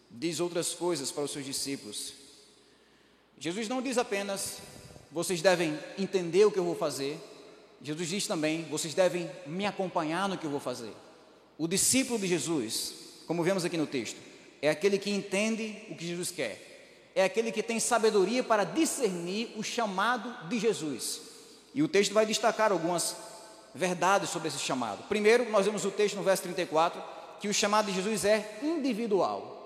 diz 0.10 0.40
outras 0.40 0.74
coisas 0.74 1.12
para 1.12 1.24
os 1.24 1.32
seus 1.32 1.46
discípulos. 1.46 2.14
Jesus 3.38 3.68
não 3.68 3.82
diz 3.82 3.98
apenas, 3.98 4.60
vocês 5.12 5.42
devem 5.42 5.78
entender 5.98 6.46
o 6.46 6.52
que 6.52 6.60
eu 6.60 6.64
vou 6.64 6.76
fazer. 6.76 7.20
Jesus 7.82 8.08
diz 8.08 8.28
também, 8.28 8.64
vocês 8.66 8.94
devem 8.94 9.30
me 9.48 9.66
acompanhar 9.66 10.30
no 10.30 10.38
que 10.38 10.46
eu 10.46 10.52
vou 10.52 10.60
fazer. 10.60 10.94
O 11.62 11.68
discípulo 11.68 12.18
de 12.18 12.26
Jesus, 12.26 12.94
como 13.28 13.44
vemos 13.44 13.64
aqui 13.64 13.78
no 13.78 13.86
texto, 13.86 14.18
é 14.64 14.70
aquele 14.72 14.98
que 14.98 15.12
entende 15.12 15.78
o 15.92 15.96
que 15.96 16.08
Jesus 16.08 16.32
quer. 16.32 17.12
É 17.14 17.24
aquele 17.24 17.52
que 17.52 17.62
tem 17.62 17.80
sabedoria 17.80 18.44
para 18.44 18.64
discernir 18.64 19.54
o 19.56 19.62
chamado 19.62 20.50
de 20.50 20.58
Jesus. 20.58 21.22
E 21.76 21.84
o 21.84 21.88
texto 21.88 22.16
vai 22.16 22.26
destacar 22.26 22.72
algumas 22.72 23.16
verdades 23.76 24.32
sobre 24.32 24.48
esse 24.48 24.58
chamado. 24.58 25.04
Primeiro, 25.08 25.52
nós 25.52 25.68
vemos 25.68 25.86
o 25.86 25.92
texto 25.92 26.16
no 26.16 26.24
verso 26.24 26.42
34, 26.42 27.00
que 27.40 27.48
o 27.48 27.54
chamado 27.54 27.86
de 27.86 27.94
Jesus 27.94 28.26
é 28.26 28.58
individual 28.64 29.62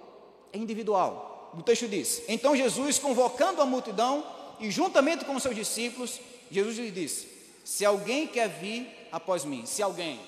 é 0.56 0.58
individual. 0.58 1.52
O 1.58 1.62
texto 1.62 1.88
diz: 1.88 2.24
Então 2.28 2.56
Jesus, 2.56 2.98
convocando 2.98 3.62
a 3.62 3.66
multidão 3.66 4.26
e 4.60 4.72
juntamente 4.72 5.26
com 5.26 5.36
os 5.36 5.44
seus 5.44 5.56
discípulos, 5.56 6.20
Jesus 6.50 6.78
lhe 6.78 6.92
disse: 6.92 7.28
Se 7.64 7.86
alguém 7.86 8.26
quer 8.28 8.50
vir 8.50 8.88
após 9.12 9.46
mim, 9.46 9.66
se 9.66 9.84
alguém, 9.84 10.20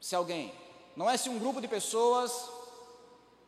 se 0.00 0.14
alguém, 0.14 0.52
não 0.96 1.08
é 1.08 1.16
se 1.16 1.28
um 1.28 1.38
grupo 1.38 1.60
de 1.60 1.68
pessoas, 1.68 2.32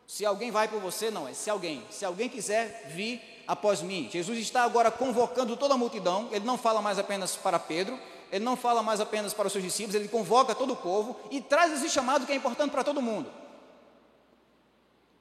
se 0.06 0.24
alguém 0.24 0.50
vai 0.50 0.68
por 0.68 0.80
você, 0.80 1.10
não, 1.10 1.28
é 1.28 1.32
se 1.32 1.48
alguém, 1.50 1.84
se 1.90 2.04
alguém 2.04 2.28
quiser 2.28 2.90
vir 2.94 3.20
após 3.46 3.82
mim. 3.82 4.08
Jesus 4.10 4.38
está 4.38 4.62
agora 4.62 4.90
convocando 4.90 5.56
toda 5.56 5.74
a 5.74 5.78
multidão, 5.78 6.28
ele 6.32 6.44
não 6.44 6.58
fala 6.58 6.82
mais 6.82 6.98
apenas 6.98 7.36
para 7.36 7.58
Pedro, 7.58 7.98
ele 8.32 8.44
não 8.44 8.56
fala 8.56 8.82
mais 8.82 9.00
apenas 9.00 9.34
para 9.34 9.46
os 9.46 9.52
seus 9.52 9.64
discípulos, 9.64 9.94
ele 9.94 10.08
convoca 10.08 10.54
todo 10.54 10.72
o 10.72 10.76
povo 10.76 11.16
e 11.30 11.40
traz 11.40 11.72
esse 11.72 11.88
chamado 11.88 12.26
que 12.26 12.32
é 12.32 12.36
importante 12.36 12.70
para 12.70 12.84
todo 12.84 13.02
mundo 13.02 13.40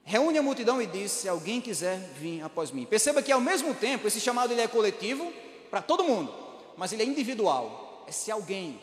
reúne 0.09 0.39
a 0.39 0.41
multidão 0.41 0.81
e 0.81 0.87
diz: 0.87 1.11
Se 1.11 1.29
alguém 1.29 1.61
quiser 1.61 1.99
vir 2.15 2.41
após 2.41 2.71
mim. 2.71 2.85
Perceba 2.85 3.21
que 3.21 3.31
ao 3.31 3.39
mesmo 3.39 3.75
tempo 3.75 4.07
esse 4.07 4.19
chamado 4.19 4.51
ele 4.51 4.61
é 4.61 4.67
coletivo 4.67 5.31
para 5.69 5.83
todo 5.83 6.03
mundo, 6.03 6.33
mas 6.75 6.91
ele 6.91 7.03
é 7.03 7.05
individual. 7.05 8.03
É 8.07 8.11
se 8.11 8.31
alguém, 8.31 8.79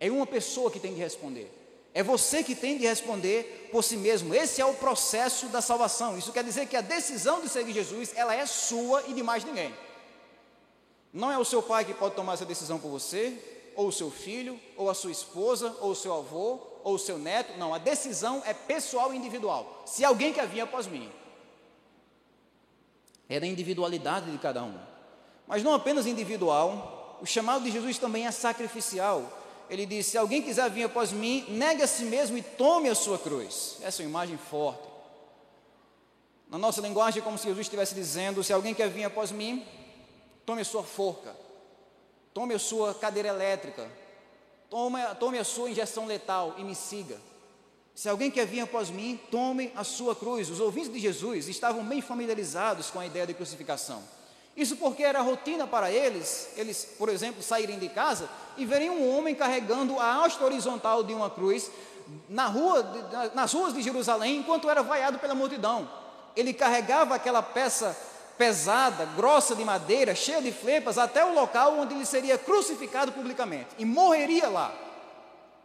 é 0.00 0.10
uma 0.10 0.26
pessoa 0.26 0.70
que 0.70 0.80
tem 0.80 0.94
de 0.94 1.00
responder. 1.00 1.52
É 1.92 2.02
você 2.02 2.42
que 2.42 2.54
tem 2.54 2.78
de 2.78 2.86
responder 2.86 3.68
por 3.70 3.84
si 3.84 3.96
mesmo. 3.96 4.34
Esse 4.34 4.60
é 4.60 4.64
o 4.64 4.74
processo 4.74 5.46
da 5.48 5.60
salvação. 5.60 6.16
Isso 6.16 6.32
quer 6.32 6.42
dizer 6.42 6.66
que 6.66 6.76
a 6.76 6.80
decisão 6.80 7.40
de 7.40 7.48
seguir 7.48 7.72
Jesus, 7.72 8.12
ela 8.16 8.34
é 8.34 8.46
sua 8.46 9.04
e 9.06 9.12
de 9.12 9.22
mais 9.22 9.44
ninguém. 9.44 9.74
Não 11.12 11.30
é 11.30 11.36
o 11.36 11.44
seu 11.44 11.62
pai 11.62 11.84
que 11.84 11.92
pode 11.92 12.14
tomar 12.14 12.34
essa 12.34 12.44
decisão 12.44 12.78
por 12.78 12.88
você, 12.88 13.36
ou 13.74 13.88
o 13.88 13.92
seu 13.92 14.10
filho, 14.10 14.58
ou 14.76 14.88
a 14.88 14.94
sua 14.94 15.10
esposa, 15.10 15.76
ou 15.80 15.90
o 15.90 15.96
seu 15.96 16.14
avô, 16.14 16.60
ou 16.82 16.94
o 16.94 16.98
seu 16.98 17.18
neto, 17.18 17.58
não, 17.58 17.74
a 17.74 17.78
decisão 17.78 18.42
é 18.46 18.54
pessoal 18.54 19.12
e 19.12 19.16
individual. 19.16 19.82
Se 19.86 20.04
alguém 20.04 20.32
quer 20.32 20.46
vir 20.46 20.60
após 20.60 20.86
mim, 20.86 21.10
é 23.28 23.38
da 23.38 23.46
individualidade 23.46 24.30
de 24.30 24.38
cada 24.38 24.62
um. 24.62 24.78
Mas 25.46 25.62
não 25.62 25.74
apenas 25.74 26.06
individual, 26.06 27.18
o 27.20 27.26
chamado 27.26 27.64
de 27.64 27.70
Jesus 27.70 27.98
também 27.98 28.26
é 28.26 28.30
sacrificial. 28.30 29.39
Ele 29.70 29.86
diz: 29.86 30.06
Se 30.06 30.18
alguém 30.18 30.42
quiser 30.42 30.68
vir 30.68 30.84
após 30.84 31.12
mim, 31.12 31.46
negue 31.48 31.82
a 31.82 31.86
si 31.86 32.04
mesmo 32.04 32.36
e 32.36 32.42
tome 32.42 32.88
a 32.88 32.94
sua 32.94 33.18
cruz. 33.18 33.78
Essa 33.80 34.02
é 34.02 34.04
uma 34.04 34.10
imagem 34.10 34.36
forte. 34.36 34.90
Na 36.48 36.58
nossa 36.58 36.80
linguagem, 36.80 37.22
é 37.22 37.24
como 37.24 37.38
se 37.38 37.44
Jesus 37.44 37.66
estivesse 37.66 37.94
dizendo: 37.94 38.42
Se 38.42 38.52
alguém 38.52 38.74
quer 38.74 38.90
vir 38.90 39.04
após 39.04 39.30
mim, 39.30 39.64
tome 40.44 40.60
a 40.60 40.64
sua 40.64 40.82
forca, 40.82 41.34
tome 42.34 42.52
a 42.52 42.58
sua 42.58 42.92
cadeira 42.92 43.28
elétrica, 43.28 43.88
Tome, 44.70 45.00
tome 45.18 45.36
a 45.36 45.42
sua 45.42 45.68
injeção 45.68 46.06
letal 46.06 46.54
e 46.56 46.62
me 46.62 46.76
siga. 46.76 47.20
Se 47.92 48.08
alguém 48.08 48.30
quer 48.30 48.46
vir 48.46 48.60
após 48.60 48.88
mim, 48.88 49.18
tome 49.28 49.72
a 49.74 49.82
sua 49.82 50.14
cruz. 50.14 50.48
Os 50.48 50.60
ouvintes 50.60 50.92
de 50.92 51.00
Jesus 51.00 51.48
estavam 51.48 51.84
bem 51.84 52.00
familiarizados 52.00 52.88
com 52.88 53.00
a 53.00 53.04
ideia 53.04 53.26
de 53.26 53.34
crucificação. 53.34 54.00
Isso 54.60 54.76
porque 54.76 55.02
era 55.02 55.22
rotina 55.22 55.66
para 55.66 55.90
eles, 55.90 56.50
eles, 56.54 56.86
por 56.98 57.08
exemplo, 57.08 57.42
saírem 57.42 57.78
de 57.78 57.88
casa 57.88 58.28
e 58.58 58.66
verem 58.66 58.90
um 58.90 59.16
homem 59.16 59.34
carregando 59.34 59.98
a 59.98 60.22
haste 60.22 60.44
horizontal 60.44 61.02
de 61.02 61.14
uma 61.14 61.30
cruz 61.30 61.70
na 62.28 62.44
rua, 62.44 62.84
nas 63.32 63.54
ruas 63.54 63.72
de 63.72 63.80
Jerusalém, 63.80 64.36
enquanto 64.36 64.68
era 64.68 64.82
vaiado 64.82 65.18
pela 65.18 65.34
multidão. 65.34 65.90
Ele 66.36 66.52
carregava 66.52 67.14
aquela 67.14 67.42
peça 67.42 67.96
pesada, 68.36 69.06
grossa 69.16 69.56
de 69.56 69.64
madeira, 69.64 70.14
cheia 70.14 70.42
de 70.42 70.52
flepas, 70.52 70.98
até 70.98 71.24
o 71.24 71.32
local 71.32 71.78
onde 71.78 71.94
ele 71.94 72.04
seria 72.04 72.36
crucificado 72.36 73.12
publicamente 73.12 73.68
e 73.78 73.86
morreria 73.86 74.50
lá, 74.50 74.74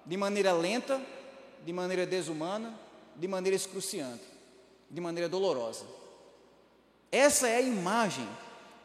de 0.06 0.16
maneira 0.16 0.54
lenta, 0.54 1.02
de 1.66 1.74
maneira 1.74 2.06
desumana, 2.06 2.74
de 3.14 3.28
maneira 3.28 3.58
excruciante, 3.58 4.24
de 4.90 5.02
maneira 5.02 5.28
dolorosa. 5.28 5.84
Essa 7.12 7.50
é 7.50 7.58
a 7.58 7.62
imagem 7.62 8.26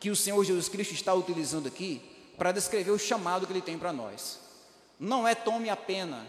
que 0.01 0.11
o 0.11 0.17
Senhor 0.17 0.43
Jesus 0.43 0.69
Cristo 0.69 0.95
está 0.95 1.13
utilizando 1.15 1.69
aqui 1.69 2.03
para 2.39 2.53
descrever 2.53 2.91
o 2.91 2.99
chamado 2.99 3.47
que 3.47 3.53
ele 3.53 3.61
tem 3.61 3.79
para 3.79 3.93
nós. 3.93 4.41
Não 4.99 5.29
é 5.29 5.35
tome 5.35 5.69
a 5.69 5.77
pena, 5.77 6.27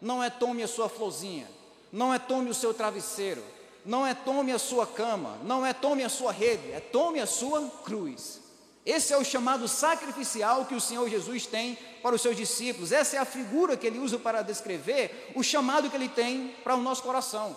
não 0.00 0.22
é 0.22 0.30
tome 0.30 0.62
a 0.62 0.68
sua 0.68 0.88
florzinha, 0.88 1.48
não 1.92 2.14
é 2.14 2.18
tome 2.18 2.48
o 2.48 2.54
seu 2.54 2.72
travesseiro, 2.72 3.42
não 3.84 4.06
é 4.06 4.14
tome 4.14 4.52
a 4.52 4.58
sua 4.58 4.86
cama, 4.86 5.36
não 5.42 5.66
é 5.66 5.72
tome 5.72 6.04
a 6.04 6.08
sua 6.08 6.30
rede, 6.30 6.70
é 6.72 6.78
tome 6.78 7.18
a 7.20 7.26
sua 7.26 7.68
cruz. 7.84 8.40
Esse 8.86 9.12
é 9.12 9.18
o 9.18 9.24
chamado 9.24 9.68
sacrificial 9.68 10.64
que 10.64 10.74
o 10.74 10.80
Senhor 10.80 11.08
Jesus 11.10 11.44
tem 11.44 11.76
para 12.02 12.14
os 12.14 12.22
seus 12.22 12.36
discípulos. 12.36 12.92
Essa 12.92 13.16
é 13.16 13.18
a 13.18 13.24
figura 13.24 13.76
que 13.76 13.86
ele 13.86 13.98
usa 13.98 14.18
para 14.18 14.42
descrever 14.42 15.32
o 15.34 15.42
chamado 15.42 15.90
que 15.90 15.96
ele 15.96 16.08
tem 16.08 16.54
para 16.64 16.74
o 16.74 16.80
nosso 16.80 17.02
coração. 17.02 17.56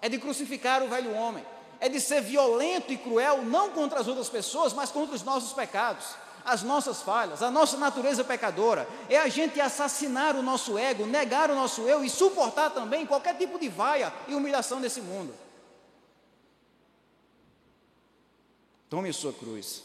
É 0.00 0.08
de 0.08 0.18
crucificar 0.18 0.82
o 0.82 0.88
velho 0.88 1.14
homem, 1.14 1.44
é 1.82 1.88
de 1.88 2.00
ser 2.00 2.22
violento 2.22 2.92
e 2.92 2.96
cruel, 2.96 3.42
não 3.42 3.70
contra 3.70 3.98
as 3.98 4.06
outras 4.06 4.28
pessoas, 4.28 4.72
mas 4.72 4.92
contra 4.92 5.16
os 5.16 5.24
nossos 5.24 5.52
pecados, 5.52 6.14
as 6.44 6.62
nossas 6.62 7.02
falhas, 7.02 7.42
a 7.42 7.50
nossa 7.50 7.76
natureza 7.76 8.22
pecadora. 8.22 8.88
É 9.08 9.18
a 9.18 9.26
gente 9.26 9.60
assassinar 9.60 10.36
o 10.36 10.44
nosso 10.44 10.78
ego, 10.78 11.04
negar 11.04 11.50
o 11.50 11.56
nosso 11.56 11.80
eu 11.82 12.04
e 12.04 12.08
suportar 12.08 12.70
também 12.70 13.04
qualquer 13.04 13.36
tipo 13.36 13.58
de 13.58 13.68
vaia 13.68 14.14
e 14.28 14.34
humilhação 14.36 14.80
desse 14.80 15.00
mundo. 15.00 15.34
Tome 18.88 19.08
a 19.08 19.12
sua 19.12 19.32
cruz. 19.32 19.82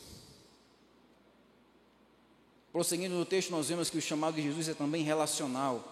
Prosseguindo 2.72 3.16
no 3.16 3.26
texto, 3.26 3.50
nós 3.50 3.70
vemos 3.70 3.90
que 3.90 3.98
o 3.98 4.02
chamado 4.02 4.36
de 4.36 4.44
Jesus 4.44 4.70
é 4.70 4.76
também 4.76 5.02
relacional. 5.02 5.84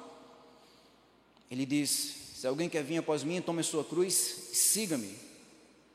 Ele 1.50 1.66
diz: 1.66 1.90
Se 2.36 2.46
alguém 2.46 2.70
quer 2.70 2.84
vir 2.84 3.00
após 3.00 3.24
mim, 3.24 3.42
tome 3.42 3.62
a 3.62 3.64
sua 3.64 3.84
cruz, 3.84 4.14
siga-me. 4.54 5.26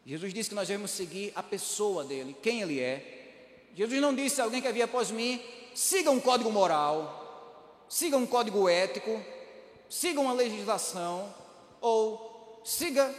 Jesus 0.05 0.33
disse 0.33 0.49
que 0.49 0.55
nós 0.55 0.69
devemos 0.69 0.91
seguir 0.91 1.33
a 1.35 1.43
pessoa 1.43 2.05
dele, 2.05 2.37
quem 2.43 2.63
ele 2.63 2.81
é. 2.81 3.69
Jesus 3.75 4.01
não 4.01 4.15
disse: 4.15 4.37
Se 4.37 4.41
alguém 4.41 4.63
quer 4.63 4.73
vir 4.73 4.83
após 4.83 5.11
mim, 5.11 5.41
siga 5.75 6.11
um 6.11 6.21
código 6.21 6.51
moral, 6.51 7.85
siga 7.89 8.17
um 8.17 8.27
código 8.27 8.69
ético, 8.69 9.23
siga 9.89 10.21
uma 10.21 10.33
legislação, 10.33 11.33
ou 11.81 12.61
siga 12.65 13.15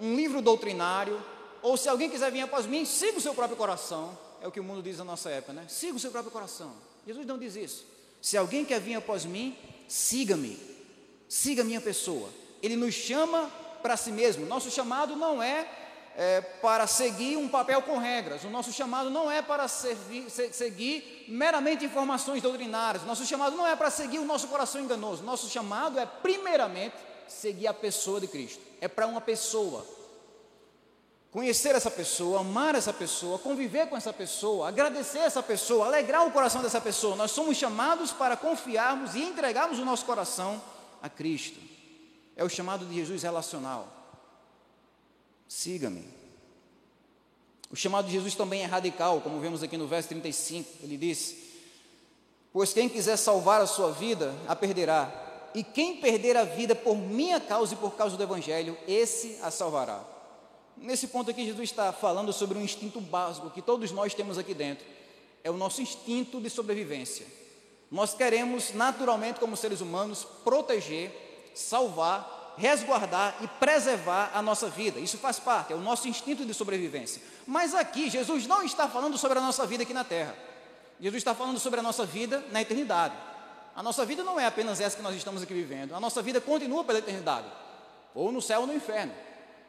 um 0.00 0.14
livro 0.14 0.42
doutrinário, 0.42 1.22
ou 1.62 1.76
se 1.76 1.88
alguém 1.88 2.10
quiser 2.10 2.30
vir 2.30 2.42
após 2.42 2.66
mim, 2.66 2.84
siga 2.84 3.18
o 3.18 3.20
seu 3.20 3.34
próprio 3.34 3.56
coração. 3.56 4.18
É 4.42 4.46
o 4.46 4.52
que 4.52 4.60
o 4.60 4.64
mundo 4.64 4.82
diz 4.82 4.98
na 4.98 5.04
nossa 5.04 5.30
época, 5.30 5.52
né? 5.52 5.66
Siga 5.68 5.96
o 5.96 5.98
seu 5.98 6.10
próprio 6.10 6.30
coração. 6.30 6.74
Jesus 7.06 7.26
não 7.26 7.38
diz 7.38 7.56
isso. 7.56 7.86
Se 8.20 8.36
alguém 8.36 8.64
quer 8.64 8.80
vir 8.80 8.94
após 8.94 9.24
mim, 9.24 9.56
siga-me. 9.88 10.58
Siga 11.28 11.62
a 11.62 11.64
minha 11.64 11.80
pessoa. 11.80 12.28
Ele 12.62 12.76
nos 12.76 12.94
chama 12.94 13.50
para 13.82 13.96
si 13.96 14.12
mesmo. 14.12 14.46
Nosso 14.46 14.70
chamado 14.70 15.16
não 15.16 15.42
é, 15.42 15.66
é, 16.16 16.40
para 16.40 16.86
seguir 16.86 17.36
um 17.36 17.48
papel 17.48 17.82
com 17.82 17.98
regras. 17.98 18.44
O 18.44 18.50
nosso 18.50 18.72
chamado 18.72 19.10
não 19.10 19.30
é 19.30 19.42
para 19.42 19.66
servir, 19.66 20.30
se, 20.30 20.52
seguir 20.52 21.24
meramente 21.28 21.84
informações 21.84 22.42
doutrinárias. 22.42 23.04
Nosso 23.04 23.26
chamado 23.26 23.56
não 23.56 23.66
é 23.66 23.74
para 23.74 23.90
seguir 23.90 24.18
o 24.18 24.24
nosso 24.24 24.48
coração 24.48 24.80
enganoso. 24.80 25.22
Nosso 25.22 25.48
chamado 25.48 25.98
é, 25.98 26.06
primeiramente, 26.06 26.94
seguir 27.26 27.66
a 27.66 27.74
pessoa 27.74 28.20
de 28.20 28.28
Cristo. 28.28 28.62
É 28.80 28.88
para 28.88 29.06
uma 29.06 29.20
pessoa 29.20 29.84
conhecer 31.34 31.74
essa 31.74 31.90
pessoa, 31.90 32.38
amar 32.38 32.76
essa 32.76 32.92
pessoa, 32.92 33.40
conviver 33.40 33.88
com 33.88 33.96
essa 33.96 34.12
pessoa, 34.12 34.68
agradecer 34.68 35.18
essa 35.18 35.42
pessoa, 35.42 35.86
alegrar 35.86 36.24
o 36.24 36.30
coração 36.30 36.62
dessa 36.62 36.80
pessoa. 36.80 37.16
Nós 37.16 37.32
somos 37.32 37.56
chamados 37.56 38.12
para 38.12 38.36
confiarmos 38.36 39.16
e 39.16 39.22
entregarmos 39.24 39.80
o 39.80 39.84
nosso 39.84 40.04
coração 40.04 40.62
a 41.02 41.08
Cristo. 41.08 41.58
É 42.36 42.44
o 42.44 42.48
chamado 42.48 42.86
de 42.86 42.94
Jesus 42.94 43.24
relacional. 43.24 43.93
Siga-me. 45.48 46.04
O 47.70 47.76
chamado 47.76 48.06
de 48.06 48.12
Jesus 48.12 48.34
também 48.34 48.62
é 48.62 48.66
radical, 48.66 49.20
como 49.20 49.40
vemos 49.40 49.62
aqui 49.62 49.76
no 49.76 49.86
verso 49.86 50.08
35. 50.08 50.84
Ele 50.84 50.96
diz: 50.96 51.36
Pois 52.52 52.72
quem 52.72 52.88
quiser 52.88 53.16
salvar 53.16 53.60
a 53.60 53.66
sua 53.66 53.90
vida, 53.90 54.34
a 54.46 54.54
perderá. 54.54 55.22
E 55.54 55.62
quem 55.62 55.96
perder 55.96 56.36
a 56.36 56.44
vida 56.44 56.74
por 56.74 56.96
minha 56.96 57.40
causa 57.40 57.74
e 57.74 57.76
por 57.76 57.94
causa 57.94 58.16
do 58.16 58.22
Evangelho, 58.22 58.76
esse 58.88 59.38
a 59.42 59.50
salvará. 59.50 60.04
Nesse 60.76 61.06
ponto 61.06 61.30
aqui, 61.30 61.44
Jesus 61.44 61.70
está 61.70 61.92
falando 61.92 62.32
sobre 62.32 62.58
um 62.58 62.62
instinto 62.62 63.00
básico 63.00 63.50
que 63.50 63.62
todos 63.62 63.92
nós 63.92 64.14
temos 64.14 64.36
aqui 64.36 64.52
dentro. 64.52 64.84
É 65.44 65.50
o 65.50 65.56
nosso 65.56 65.80
instinto 65.80 66.40
de 66.40 66.50
sobrevivência. 66.50 67.26
Nós 67.90 68.14
queremos, 68.14 68.72
naturalmente, 68.72 69.38
como 69.38 69.56
seres 69.56 69.80
humanos, 69.80 70.26
proteger, 70.42 71.52
salvar, 71.54 72.33
resguardar 72.56 73.36
e 73.40 73.48
preservar 73.48 74.30
a 74.34 74.40
nossa 74.40 74.68
vida. 74.68 75.00
Isso 75.00 75.18
faz 75.18 75.38
parte, 75.38 75.72
é 75.72 75.76
o 75.76 75.80
nosso 75.80 76.08
instinto 76.08 76.44
de 76.44 76.54
sobrevivência. 76.54 77.20
Mas 77.46 77.74
aqui, 77.74 78.08
Jesus 78.08 78.46
não 78.46 78.62
está 78.62 78.88
falando 78.88 79.18
sobre 79.18 79.38
a 79.38 79.42
nossa 79.42 79.66
vida 79.66 79.82
aqui 79.82 79.94
na 79.94 80.04
terra. 80.04 80.34
Jesus 81.00 81.20
está 81.20 81.34
falando 81.34 81.58
sobre 81.58 81.80
a 81.80 81.82
nossa 81.82 82.06
vida 82.06 82.44
na 82.50 82.62
eternidade. 82.62 83.14
A 83.74 83.82
nossa 83.82 84.04
vida 84.04 84.22
não 84.22 84.38
é 84.38 84.46
apenas 84.46 84.80
essa 84.80 84.96
que 84.96 85.02
nós 85.02 85.16
estamos 85.16 85.42
aqui 85.42 85.52
vivendo. 85.52 85.94
A 85.94 86.00
nossa 86.00 86.22
vida 86.22 86.40
continua 86.40 86.84
pela 86.84 87.00
eternidade, 87.00 87.46
ou 88.14 88.30
no 88.30 88.40
céu 88.40 88.60
ou 88.60 88.66
no 88.66 88.74
inferno. 88.74 89.12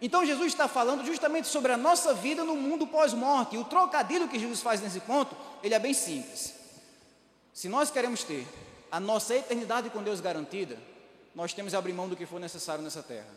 Então 0.02 0.26
Jesus 0.26 0.48
está 0.48 0.67
falando 0.67 1.06
justamente 1.06 1.48
sobre 1.48 1.71
a 1.71 1.78
nossa 1.78 2.13
vida 2.13 2.43
no 2.43 2.56
mundo 2.56 2.86
pós-morte. 2.86 3.56
E 3.56 3.58
o 3.58 3.63
trocadilho 3.63 4.28
que 4.28 4.38
Jesus 4.38 4.62
faz 4.62 4.82
nesse 4.82 5.00
ponto, 5.00 5.36
ele 5.63 5.74
é 5.74 5.80
bem 5.80 5.93
simples. 5.93 6.54
Se 7.54 7.67
nós 7.67 7.89
queremos 7.89 8.24
ter 8.24 8.45
a 8.91 9.00
nossa 9.00 9.34
eternidade 9.34 9.89
com 9.89 10.04
Deus 10.04 10.19
garantida, 10.19 10.78
nós 11.36 11.54
temos 11.54 11.71
que 11.71 11.78
abrir 11.78 11.93
mão 11.93 12.08
do 12.08 12.15
que 12.15 12.26
for 12.26 12.39
necessário 12.39 12.84
nessa 12.84 13.04
terra. 13.04 13.30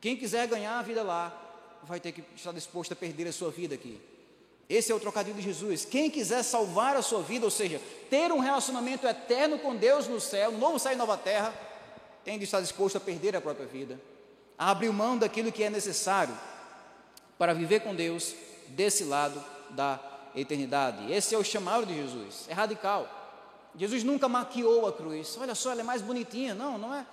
Quem 0.00 0.16
quiser 0.16 0.46
ganhar 0.46 0.78
a 0.78 0.82
vida 0.82 1.02
lá, 1.02 1.42
vai 1.82 1.98
ter 1.98 2.12
que 2.12 2.22
estar 2.36 2.52
disposto 2.52 2.92
a 2.92 2.96
perder 2.96 3.26
a 3.26 3.32
sua 3.32 3.50
vida 3.50 3.74
aqui. 3.74 4.00
Esse 4.68 4.92
é 4.92 4.94
o 4.94 5.00
trocadilho 5.00 5.36
de 5.36 5.42
Jesus. 5.42 5.84
Quem 5.84 6.10
quiser 6.10 6.42
salvar 6.42 6.96
a 6.96 7.02
sua 7.02 7.22
vida, 7.22 7.44
ou 7.44 7.50
seja, 7.50 7.80
ter 8.10 8.30
um 8.32 8.40
relacionamento 8.40 9.06
eterno 9.06 9.58
com 9.58 9.74
Deus 9.74 10.06
no 10.06 10.20
céu, 10.20 10.52
no 10.52 10.58
novo 10.58 10.78
céu 10.78 10.92
e 10.92 10.96
nova 10.96 11.16
terra, 11.16 11.54
tem 12.24 12.38
de 12.38 12.44
estar 12.44 12.60
disposto 12.60 12.96
a 12.96 13.00
perder 13.00 13.36
a 13.36 13.40
própria 13.40 13.66
vida 13.66 13.98
a 14.58 14.70
abrir 14.70 14.90
mão 14.90 15.18
daquilo 15.18 15.52
que 15.52 15.62
é 15.62 15.70
necessário 15.70 16.36
para 17.38 17.52
viver 17.52 17.80
com 17.80 17.94
Deus 17.94 18.34
desse 18.68 19.04
lado 19.04 19.42
da 19.70 20.00
eternidade. 20.34 21.12
Esse 21.12 21.34
é 21.34 21.38
o 21.38 21.44
chamado 21.44 21.84
de 21.86 21.94
Jesus, 21.94 22.46
é 22.48 22.54
radical. 22.54 23.08
Jesus 23.76 24.02
nunca 24.02 24.28
maquiou 24.28 24.86
a 24.86 24.92
cruz. 24.92 25.36
Olha 25.38 25.54
só, 25.54 25.72
ela 25.72 25.82
é 25.82 25.84
mais 25.84 26.00
bonitinha. 26.00 26.54
Não, 26.54 26.78
não 26.78 26.94
é, 26.94 27.06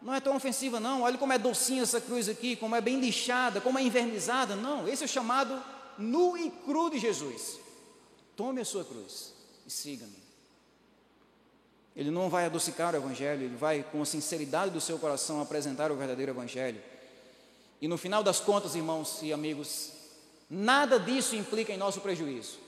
não 0.00 0.14
é 0.14 0.20
tão 0.20 0.34
ofensiva, 0.34 0.80
não. 0.80 1.02
Olha 1.02 1.18
como 1.18 1.32
é 1.32 1.38
docinha 1.38 1.82
essa 1.82 2.00
cruz 2.00 2.28
aqui, 2.28 2.56
como 2.56 2.74
é 2.74 2.80
bem 2.80 2.98
lixada, 2.98 3.60
como 3.60 3.78
é 3.78 3.82
invernizada. 3.82 4.56
Não, 4.56 4.88
esse 4.88 5.02
é 5.02 5.06
o 5.06 5.08
chamado 5.08 5.62
nu 5.98 6.36
e 6.36 6.50
cru 6.50 6.90
de 6.90 6.98
Jesus. 6.98 7.58
Tome 8.34 8.60
a 8.60 8.64
sua 8.64 8.84
cruz 8.84 9.32
e 9.66 9.70
siga-me. 9.70 10.26
Ele 11.94 12.10
não 12.10 12.28
vai 12.28 12.44
adocicar 12.44 12.92
o 12.92 12.96
Evangelho, 12.96 13.44
ele 13.44 13.56
vai, 13.56 13.82
com 13.82 14.02
a 14.02 14.04
sinceridade 14.04 14.70
do 14.70 14.80
seu 14.80 14.98
coração, 14.98 15.40
apresentar 15.40 15.90
o 15.90 15.96
verdadeiro 15.96 16.32
Evangelho. 16.32 16.82
E 17.80 17.88
no 17.88 17.96
final 17.96 18.22
das 18.22 18.38
contas, 18.38 18.74
irmãos 18.74 19.20
e 19.22 19.32
amigos, 19.32 19.92
nada 20.48 20.98
disso 21.00 21.34
implica 21.34 21.72
em 21.72 21.78
nosso 21.78 22.00
prejuízo. 22.00 22.58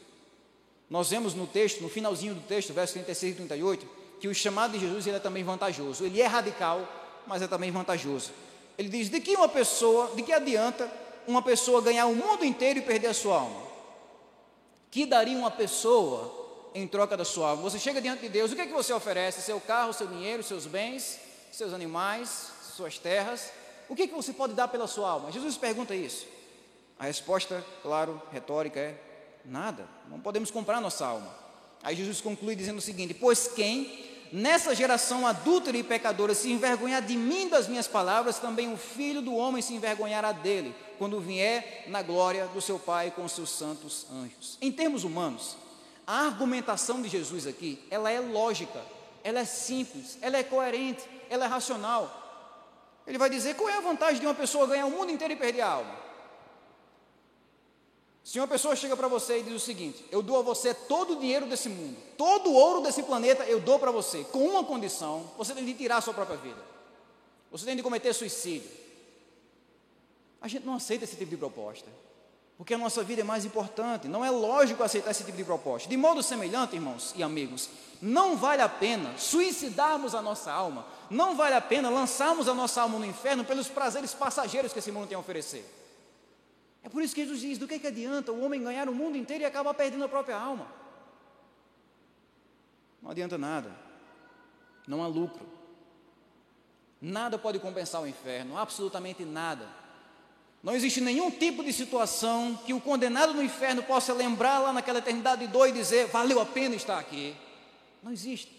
Nós 0.91 1.11
vemos 1.11 1.35
no 1.35 1.47
texto, 1.47 1.83
no 1.83 1.89
finalzinho 1.89 2.35
do 2.35 2.41
texto, 2.41 2.73
verso 2.73 2.95
36 2.95 3.33
e 3.33 3.37
38, 3.37 3.89
que 4.21 4.29
o 4.29 4.35
chamado 4.35 4.73
de 4.73 4.81
Jesus 4.81 5.07
ele 5.07 5.17
é 5.17 5.21
também 5.21 5.45
vantajoso. 5.45 6.05
Ele 6.05 6.21
é 6.21 6.27
radical, 6.27 6.87
mas 7.27 7.43
é 7.43 7.47
também 7.47 7.71
vantajoso. 7.71 8.33
Ele 8.77 8.89
diz: 8.89 9.11
de 9.11 9.21
que 9.21 9.37
uma 9.37 9.49
pessoa, 9.49 10.15
de 10.15 10.23
que 10.23 10.33
adianta 10.33 10.91
uma 11.27 11.43
pessoa 11.43 11.83
ganhar 11.83 12.07
o 12.07 12.15
mundo 12.15 12.45
inteiro 12.45 12.79
e 12.79 12.83
perder 12.83 13.09
a 13.09 13.15
sua 13.15 13.41
alma? 13.41 13.69
Que 14.91 15.05
daria 15.05 15.37
uma 15.37 15.51
pessoa 15.51 16.71
em 16.75 16.87
troca 16.87 17.17
da 17.17 17.25
sua 17.25 17.51
alma. 17.51 17.63
Você 17.63 17.79
chega 17.79 18.01
diante 18.01 18.23
de 18.23 18.29
Deus, 18.29 18.53
o 18.53 18.57
que 18.57 18.63
é 18.63 18.67
que 18.67 18.73
você 18.73 18.93
oferece? 18.93 19.43
Seu 19.43 19.61
carro, 19.61 19.93
seu 19.93 20.07
dinheiro, 20.07 20.43
seus 20.43 20.65
bens, 20.65 21.19
seus 21.53 21.75
animais, 21.75 22.51
suas 22.77 22.99
terras. 22.99 23.51
O 23.89 23.95
que 23.95 24.03
é 24.03 24.07
que 24.07 24.15
você 24.15 24.33
pode 24.33 24.55
dar 24.55 24.69
pela 24.69 24.87
sua 24.87 25.11
alma? 25.11 25.33
Jesus 25.33 25.57
pergunta 25.57 25.95
isso. 25.95 26.27
A 26.99 27.05
resposta, 27.05 27.65
claro, 27.83 28.21
retórica 28.33 28.81
é 28.81 28.95
nada. 29.49 29.87
Não 30.09 30.21
podemos 30.21 30.51
comprar 30.51 30.81
nossa 30.81 31.07
alma. 31.07 31.35
Aí 31.83 31.97
Jesus 31.97 32.21
conclui 32.21 32.55
dizendo 32.55 32.79
o 32.79 32.83
seguinte: 32.83 33.15
Pois 33.15 33.49
quem 33.49 34.07
nessa 34.33 34.75
geração 34.75 35.27
adúltera 35.27 35.77
e 35.77 35.83
pecadora 35.83 36.35
se 36.35 36.51
envergonhar 36.51 37.03
de 37.03 37.17
mim 37.17 37.49
das 37.49 37.67
minhas 37.67 37.89
palavras, 37.89 38.39
também 38.39 38.73
o 38.73 38.77
filho 38.77 39.23
do 39.23 39.35
homem 39.35 39.63
se 39.63 39.75
envergonhará 39.75 40.33
dele, 40.33 40.75
quando 40.99 41.21
vier 41.21 41.85
na 41.89 42.03
glória 42.03 42.47
do 42.49 42.61
seu 42.61 42.79
Pai 42.79 43.11
com 43.11 43.27
seus 43.29 43.51
santos 43.51 44.07
anjos. 44.13 44.59
Em 44.61 44.71
termos 44.71 45.05
humanos, 45.05 45.57
a 46.07 46.27
argumentação 46.27 47.01
de 47.03 47.09
Jesus 47.09 47.47
aqui, 47.47 47.79
ela 47.91 48.11
é 48.11 48.21
lógica, 48.21 48.81
ela 49.23 49.41
é 49.41 49.45
simples, 49.45 50.19
ela 50.21 50.37
é 50.37 50.43
coerente, 50.43 51.03
ela 51.31 51.45
é 51.45 51.49
racional. 51.49 52.25
Ele 53.07 53.19
vai 53.19 53.31
dizer 53.31 53.57
qual 53.57 53.69
é 53.69 53.79
a 53.79 53.81
vantagem 53.81 54.21
de 54.21 54.27
uma 54.27 54.35
pessoa 54.35 54.67
ganhar 54.67 54.87
o 54.87 54.91
mundo 54.91 55.11
inteiro 55.11 55.33
e 55.33 55.37
perder 55.37 55.63
a 55.63 55.71
alma. 55.71 56.08
Se 58.29 58.39
uma 58.39 58.47
pessoa 58.47 58.77
chega 58.77 58.95
para 58.95 59.09
você 59.09 59.39
e 59.39 59.43
diz 59.43 59.55
o 59.55 59.59
seguinte: 59.59 60.05
Eu 60.11 60.21
dou 60.21 60.39
a 60.39 60.43
você 60.43 60.75
todo 60.75 61.15
o 61.15 61.17
dinheiro 61.17 61.47
desse 61.47 61.67
mundo, 61.67 61.97
todo 62.19 62.51
o 62.51 62.53
ouro 62.53 62.83
desse 62.83 63.03
planeta 63.03 63.43
eu 63.45 63.59
dou 63.59 63.79
para 63.79 63.91
você, 63.91 64.23
com 64.25 64.47
uma 64.47 64.63
condição: 64.63 65.31
você 65.39 65.55
tem 65.55 65.65
de 65.65 65.73
tirar 65.73 65.97
a 65.97 66.01
sua 66.03 66.13
própria 66.13 66.37
vida, 66.37 66.63
você 67.51 67.65
tem 67.65 67.75
de 67.75 67.83
cometer 67.83 68.13
suicídio. 68.13 68.71
A 70.43 70.47
gente 70.47 70.67
não 70.67 70.75
aceita 70.75 71.05
esse 71.05 71.17
tipo 71.17 71.31
de 71.31 71.39
proposta, 71.39 71.89
porque 72.59 72.75
a 72.75 72.79
nossa 72.79 73.03
vida 73.03 73.23
é 73.23 73.25
mais 73.25 73.47
importante. 73.47 74.09
Não 74.09 74.23
é 74.23 74.31
lógico 74.31 74.83
aceitar 74.83 75.11
esse 75.13 75.25
tipo 75.25 75.39
de 75.39 75.45
proposta. 75.45 75.89
De 75.89 75.97
modo 75.97 76.23
semelhante, 76.23 76.77
irmãos 76.77 77.15
e 77.17 77.23
amigos, 77.23 77.71
não 78.03 78.37
vale 78.37 78.61
a 78.61 78.69
pena 78.69 79.17
suicidarmos 79.17 80.15
a 80.15 80.21
nossa 80.21 80.53
alma, 80.53 80.85
não 81.09 81.35
vale 81.35 81.55
a 81.55 81.63
pena 81.63 81.89
lançarmos 81.89 82.47
a 82.47 82.53
nossa 82.53 82.83
alma 82.83 82.99
no 82.99 83.07
inferno 83.07 83.43
pelos 83.43 83.69
prazeres 83.69 84.13
passageiros 84.13 84.71
que 84.71 84.81
esse 84.81 84.93
mundo 84.93 85.09
tem 85.09 85.17
a 85.17 85.21
oferecer. 85.21 85.78
É 86.89 86.91
por 86.91 87.03
isso 87.03 87.15
que 87.15 87.23
Jesus 87.23 87.43
diz: 87.43 87.59
do 87.59 87.69
que, 87.69 87.79
que 87.79 87.87
adianta 87.87 88.33
o 88.33 88.43
homem 88.43 88.63
ganhar 88.63 88.89
o 88.89 88.95
mundo 88.95 89.19
inteiro 89.19 89.43
e 89.43 89.47
acabar 89.47 89.75
perdendo 89.75 90.05
a 90.05 90.09
própria 90.09 90.35
alma? 90.35 90.67
Não 93.03 93.11
adianta 93.11 93.37
nada, 93.37 93.71
não 94.87 95.03
há 95.03 95.07
lucro. 95.07 95.47
Nada 96.99 97.39
pode 97.39 97.59
compensar 97.59 98.01
o 98.01 98.07
inferno, 98.07 98.57
absolutamente 98.57 99.23
nada. 99.23 99.69
Não 100.63 100.75
existe 100.75 100.99
nenhum 101.03 101.31
tipo 101.31 101.63
de 101.63 101.75
situação 101.75 102.59
que 102.65 102.73
o 102.73 102.81
condenado 102.81 103.35
no 103.35 103.43
inferno 103.43 103.83
possa 103.83 104.15
lembrar 104.15 104.59
lá 104.59 104.73
naquela 104.73 105.01
eternidade 105.01 105.47
de 105.47 105.53
dor 105.53 105.69
e 105.69 105.73
dizer: 105.73 106.07
valeu 106.07 106.41
a 106.41 106.47
pena 106.47 106.75
estar 106.75 106.99
aqui. 106.99 107.37
Não 108.03 108.11
existe. 108.11 108.51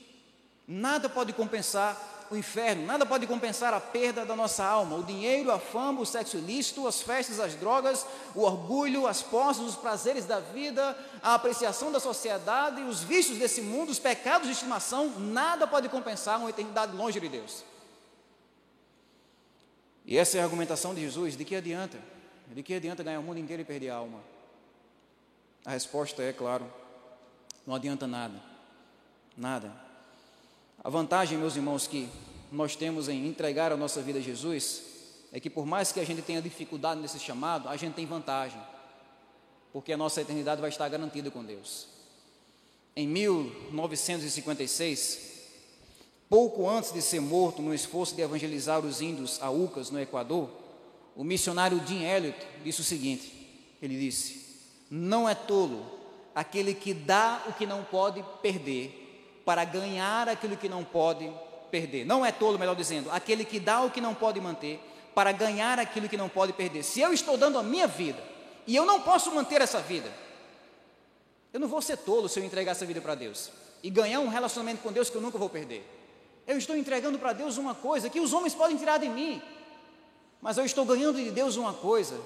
Nada 0.68 1.10
pode 1.10 1.34
compensar 1.34 1.98
o 2.32 2.36
inferno, 2.36 2.86
nada 2.86 3.06
pode 3.06 3.26
compensar 3.26 3.74
a 3.74 3.80
perda 3.80 4.24
da 4.24 4.36
nossa 4.36 4.63
alma. 4.63 4.96
O 4.96 5.04
dinheiro, 5.04 5.52
a 5.52 5.58
fama, 5.58 6.02
o 6.02 6.06
sexo 6.06 6.38
ilícito, 6.38 6.88
as 6.88 7.02
festas, 7.02 7.39
as 7.39 7.56
drogas, 7.56 8.06
o 8.36 8.42
orgulho, 8.42 9.08
as 9.08 9.22
posses, 9.22 9.63
os 9.63 9.76
prazeres 9.76 10.26
da 10.26 10.39
vida, 10.39 10.98
a 11.24 11.34
apreciação 11.34 11.92
da 11.92 12.00
sociedade, 12.00 12.82
os 12.84 13.02
vícios 13.02 13.39
desse 13.39 13.62
mundo, 13.62 13.89
os 13.89 13.98
pecados 13.98 14.48
de 14.48 14.54
estimação, 14.54 15.10
nada 15.20 15.65
pode 15.65 15.89
compensar 15.89 16.39
uma 16.39 16.50
eternidade 16.50 16.96
longe 16.96 17.20
de 17.20 17.30
Deus. 17.30 17.63
E 20.06 20.18
essa 20.18 20.38
é 20.38 20.42
a 20.42 20.44
argumentação 20.44 20.94
de 20.94 21.02
Jesus: 21.02 21.36
de 21.36 21.44
que 21.44 21.56
adianta? 21.56 21.98
De 22.48 22.62
que 22.62 22.76
adianta 22.76 23.04
ganhar 23.04 23.20
o 23.20 23.24
mundo 23.24 23.39
inteiro 23.39 23.63
e 23.63 23.65
perder 23.65 23.89
a 23.89 23.96
alma? 23.96 24.20
A 25.65 25.72
resposta 25.72 26.22
é, 26.22 26.32
claro, 26.32 26.72
não 27.65 27.74
adianta 27.76 28.06
nada. 28.06 28.39
Nada. 29.36 29.88
A 30.82 30.89
vantagem, 30.89 31.38
meus 31.38 31.58
irmãos, 31.58 31.88
que 31.88 32.08
nós 32.52 32.76
temos 32.76 33.08
em 33.10 33.28
entregar 33.28 33.74
a 33.74 33.78
nossa 33.78 34.02
vida 34.02 34.18
a 34.20 34.22
Jesus 34.22 34.84
é 35.32 35.39
que, 35.39 35.50
por 35.50 35.65
mais 35.65 35.92
que 35.92 36.00
a 36.00 36.06
gente 36.06 36.22
tenha 36.22 36.39
dificuldade 36.42 37.02
nesse 37.02 37.20
chamado, 37.20 37.68
a 37.68 37.76
gente 37.76 37.96
tem 37.96 38.06
vantagem, 38.06 38.62
porque 39.74 39.92
a 39.92 39.98
nossa 39.98 40.22
eternidade 40.22 40.62
vai 40.62 40.70
estar 40.70 40.88
garantida 40.88 41.30
com 41.30 41.44
Deus. 41.44 41.88
Em 42.96 43.06
1956, 43.06 45.20
pouco 46.30 46.70
antes 46.70 46.94
de 46.94 47.02
ser 47.02 47.20
morto 47.20 47.62
no 47.62 47.74
esforço 47.74 48.15
de 48.15 48.22
evangelizar 48.22 48.80
os 48.80 49.02
índios 49.02 49.38
Aucas, 49.42 49.92
no 49.92 50.00
Equador, 50.00 50.50
o 51.13 51.26
missionário 51.26 51.86
Jim 51.86 52.04
Elliot 52.04 52.38
disse 52.63 52.80
o 52.80 52.86
seguinte: 52.86 53.34
ele 53.82 54.00
disse, 54.00 54.48
não 54.89 55.28
é 55.28 55.36
tolo 55.36 55.86
aquele 56.34 56.74
que 56.74 56.94
dá 56.94 57.44
o 57.50 57.54
que 57.54 57.65
não 57.65 57.84
pode 57.84 58.24
perder 58.42 59.09
para 59.50 59.64
ganhar 59.64 60.30
aquilo 60.30 60.56
que 60.56 60.70
não 60.70 60.84
pode 60.84 61.28
perder. 61.72 62.06
Não 62.06 62.24
é 62.24 62.32
tolo, 62.32 62.60
melhor 62.60 62.76
dizendo, 62.76 63.10
aquele 63.10 63.44
que 63.44 63.60
dá 63.60 63.82
o 63.82 63.90
que 63.90 64.00
não 64.00 64.14
pode 64.14 64.40
manter 64.40 64.80
para 65.16 65.32
ganhar 65.32 65.80
aquilo 65.80 66.08
que 66.08 66.16
não 66.16 66.30
pode 66.30 66.54
perder. 66.54 66.84
Se 66.84 67.02
eu 67.02 67.12
estou 67.12 67.36
dando 67.36 67.58
a 67.58 67.64
minha 67.64 67.88
vida 67.88 68.24
e 68.68 68.76
eu 68.76 68.86
não 68.86 69.02
posso 69.02 69.34
manter 69.34 69.60
essa 69.60 69.80
vida, 69.80 70.14
eu 71.52 71.60
não 71.60 71.68
vou 71.68 71.82
ser 71.82 71.98
tolo 71.98 72.30
se 72.30 72.40
eu 72.40 72.44
entregar 72.44 72.74
essa 72.74 72.86
vida 72.86 73.02
para 73.02 73.16
Deus 73.16 73.50
e 73.82 73.90
ganhar 73.90 74.20
um 74.20 74.28
relacionamento 74.28 74.84
com 74.84 74.92
Deus 74.92 75.10
que 75.10 75.16
eu 75.16 75.22
nunca 75.22 75.40
vou 75.40 75.50
perder. 75.50 75.84
Eu 76.46 76.56
estou 76.56 76.78
entregando 76.78 77.18
para 77.18 77.34
Deus 77.34 77.58
uma 77.58 77.74
coisa 77.74 78.08
que 78.08 78.20
os 78.20 78.34
homens 78.34 78.54
podem 78.54 78.78
tirar 78.78 79.00
de 79.00 79.10
mim, 79.10 79.42
mas 80.40 80.60
eu 80.60 80.64
estou 80.64 80.86
ganhando 80.86 81.18
de 81.18 81.32
Deus 81.32 81.56
uma 81.56 81.74
coisa 81.74 82.22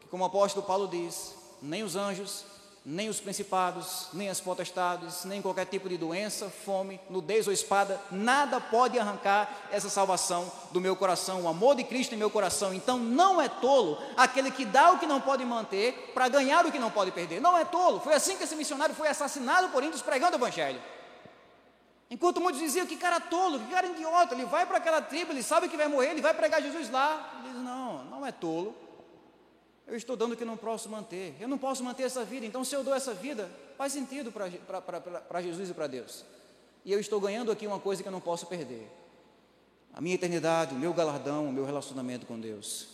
que, 0.00 0.06
como 0.06 0.22
o 0.22 0.26
apóstolo 0.26 0.64
Paulo 0.64 0.88
diz, 0.88 1.34
nem 1.60 1.82
os 1.82 1.94
anjos, 1.94 2.53
nem 2.86 3.08
os 3.08 3.18
principados, 3.18 4.08
nem 4.12 4.28
as 4.28 4.40
potestades, 4.40 5.24
nem 5.24 5.40
qualquer 5.40 5.64
tipo 5.64 5.88
de 5.88 5.96
doença, 5.96 6.50
fome, 6.50 7.00
nudez 7.08 7.46
ou 7.46 7.52
espada, 7.52 7.98
nada 8.10 8.60
pode 8.60 8.98
arrancar 8.98 9.68
essa 9.72 9.88
salvação 9.88 10.52
do 10.70 10.82
meu 10.82 10.94
coração, 10.94 11.42
o 11.42 11.48
amor 11.48 11.76
de 11.76 11.84
Cristo 11.84 12.14
em 12.14 12.18
meu 12.18 12.28
coração. 12.28 12.74
Então 12.74 12.98
não 12.98 13.40
é 13.40 13.48
tolo 13.48 13.96
aquele 14.16 14.50
que 14.50 14.66
dá 14.66 14.92
o 14.92 14.98
que 14.98 15.06
não 15.06 15.18
pode 15.18 15.42
manter 15.46 16.12
para 16.12 16.28
ganhar 16.28 16.66
o 16.66 16.70
que 16.70 16.78
não 16.78 16.90
pode 16.90 17.10
perder. 17.10 17.40
Não 17.40 17.56
é 17.56 17.64
tolo. 17.64 18.00
Foi 18.00 18.14
assim 18.14 18.36
que 18.36 18.44
esse 18.44 18.54
missionário 18.54 18.94
foi 18.94 19.08
assassinado 19.08 19.70
por 19.70 19.82
índios 19.82 20.02
pregando 20.02 20.36
o 20.36 20.40
evangelho. 20.40 20.80
Enquanto 22.10 22.38
muitos 22.38 22.60
diziam 22.60 22.86
que 22.86 22.96
cara 22.96 23.18
tolo, 23.18 23.60
que 23.60 23.70
cara 23.70 23.86
idiota, 23.86 24.34
ele 24.34 24.44
vai 24.44 24.66
para 24.66 24.76
aquela 24.76 25.00
tribo, 25.00 25.32
ele 25.32 25.42
sabe 25.42 25.70
que 25.70 25.76
vai 25.76 25.88
morrer, 25.88 26.10
ele 26.10 26.20
vai 26.20 26.34
pregar 26.34 26.60
Jesus 26.60 26.90
lá. 26.90 27.32
Ele 27.38 27.54
diz: 27.54 27.62
"Não, 27.62 28.04
não 28.04 28.26
é 28.26 28.30
tolo 28.30 28.83
eu 29.86 29.96
estou 29.96 30.16
dando 30.16 30.32
o 30.32 30.36
que 30.36 30.44
não 30.44 30.56
posso 30.56 30.88
manter. 30.88 31.34
Eu 31.38 31.48
não 31.48 31.58
posso 31.58 31.84
manter 31.84 32.04
essa 32.04 32.24
vida. 32.24 32.46
Então, 32.46 32.64
se 32.64 32.74
eu 32.74 32.82
dou 32.82 32.94
essa 32.94 33.12
vida, 33.12 33.50
faz 33.76 33.92
sentido 33.92 34.32
para 34.32 35.42
Jesus 35.42 35.70
e 35.70 35.74
para 35.74 35.86
Deus. 35.86 36.24
E 36.84 36.92
eu 36.92 36.98
estou 36.98 37.20
ganhando 37.20 37.52
aqui 37.52 37.66
uma 37.66 37.78
coisa 37.78 38.02
que 38.02 38.08
eu 38.08 38.12
não 38.12 38.20
posso 38.20 38.46
perder: 38.46 38.88
a 39.92 40.00
minha 40.00 40.14
eternidade, 40.14 40.74
o 40.74 40.78
meu 40.78 40.94
galardão, 40.94 41.48
o 41.48 41.52
meu 41.52 41.64
relacionamento 41.64 42.26
com 42.26 42.40
Deus. 42.40 42.88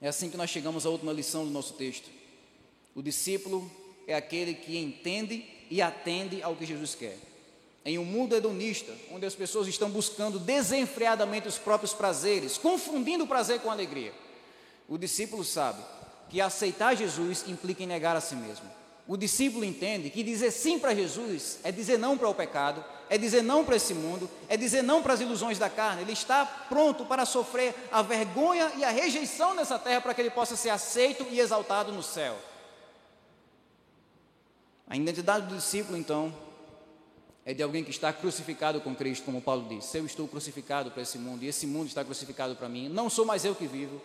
É 0.00 0.08
assim 0.08 0.30
que 0.30 0.36
nós 0.36 0.50
chegamos 0.50 0.86
à 0.86 0.90
última 0.90 1.12
lição 1.12 1.44
do 1.44 1.50
nosso 1.50 1.74
texto. 1.74 2.10
O 2.94 3.02
discípulo 3.02 3.70
é 4.06 4.14
aquele 4.14 4.54
que 4.54 4.78
entende 4.78 5.44
e 5.70 5.82
atende 5.82 6.42
ao 6.42 6.56
que 6.56 6.66
Jesus 6.66 6.94
quer. 6.94 7.18
Em 7.84 7.98
um 7.98 8.04
mundo 8.04 8.34
hedonista, 8.34 8.92
onde 9.12 9.26
as 9.26 9.34
pessoas 9.34 9.66
estão 9.66 9.90
buscando 9.90 10.38
desenfreadamente 10.38 11.48
os 11.48 11.58
próprios 11.58 11.92
prazeres, 11.92 12.56
confundindo 12.56 13.24
o 13.24 13.26
prazer 13.26 13.60
com 13.60 13.68
a 13.68 13.72
alegria 13.72 14.23
o 14.88 14.98
discípulo 14.98 15.44
sabe 15.44 15.82
que 16.28 16.40
aceitar 16.40 16.94
Jesus 16.94 17.44
implica 17.46 17.82
em 17.82 17.86
negar 17.86 18.16
a 18.16 18.20
si 18.20 18.34
mesmo. 18.34 18.66
O 19.06 19.16
discípulo 19.16 19.64
entende 19.64 20.08
que 20.08 20.22
dizer 20.22 20.50
sim 20.50 20.78
para 20.78 20.94
Jesus 20.94 21.58
é 21.62 21.70
dizer 21.70 21.98
não 21.98 22.16
para 22.16 22.28
o 22.28 22.34
pecado, 22.34 22.82
é 23.10 23.18
dizer 23.18 23.42
não 23.42 23.64
para 23.64 23.76
esse 23.76 23.92
mundo, 23.92 24.30
é 24.48 24.56
dizer 24.56 24.82
não 24.82 25.02
para 25.02 25.12
as 25.12 25.20
ilusões 25.20 25.58
da 25.58 25.68
carne. 25.68 26.02
Ele 26.02 26.12
está 26.12 26.46
pronto 26.46 27.04
para 27.04 27.26
sofrer 27.26 27.74
a 27.92 28.00
vergonha 28.00 28.72
e 28.76 28.84
a 28.84 28.90
rejeição 28.90 29.54
nessa 29.54 29.78
terra 29.78 30.00
para 30.00 30.14
que 30.14 30.22
ele 30.22 30.30
possa 30.30 30.56
ser 30.56 30.70
aceito 30.70 31.26
e 31.30 31.38
exaltado 31.38 31.92
no 31.92 32.02
céu. 32.02 32.36
A 34.88 34.96
identidade 34.96 35.46
do 35.46 35.56
discípulo, 35.56 35.98
então, 35.98 36.34
é 37.44 37.52
de 37.52 37.62
alguém 37.62 37.84
que 37.84 37.90
está 37.90 38.10
crucificado 38.10 38.80
com 38.80 38.94
Cristo, 38.94 39.24
como 39.24 39.40
Paulo 39.40 39.66
disse. 39.68 39.98
Eu 39.98 40.06
estou 40.06 40.26
crucificado 40.26 40.90
para 40.90 41.02
esse 41.02 41.18
mundo 41.18 41.42
e 41.42 41.48
esse 41.48 41.66
mundo 41.66 41.88
está 41.88 42.02
crucificado 42.02 42.56
para 42.56 42.70
mim. 42.70 42.88
Não 42.88 43.10
sou 43.10 43.26
mais 43.26 43.44
eu 43.44 43.54
que 43.54 43.66
vivo, 43.66 44.00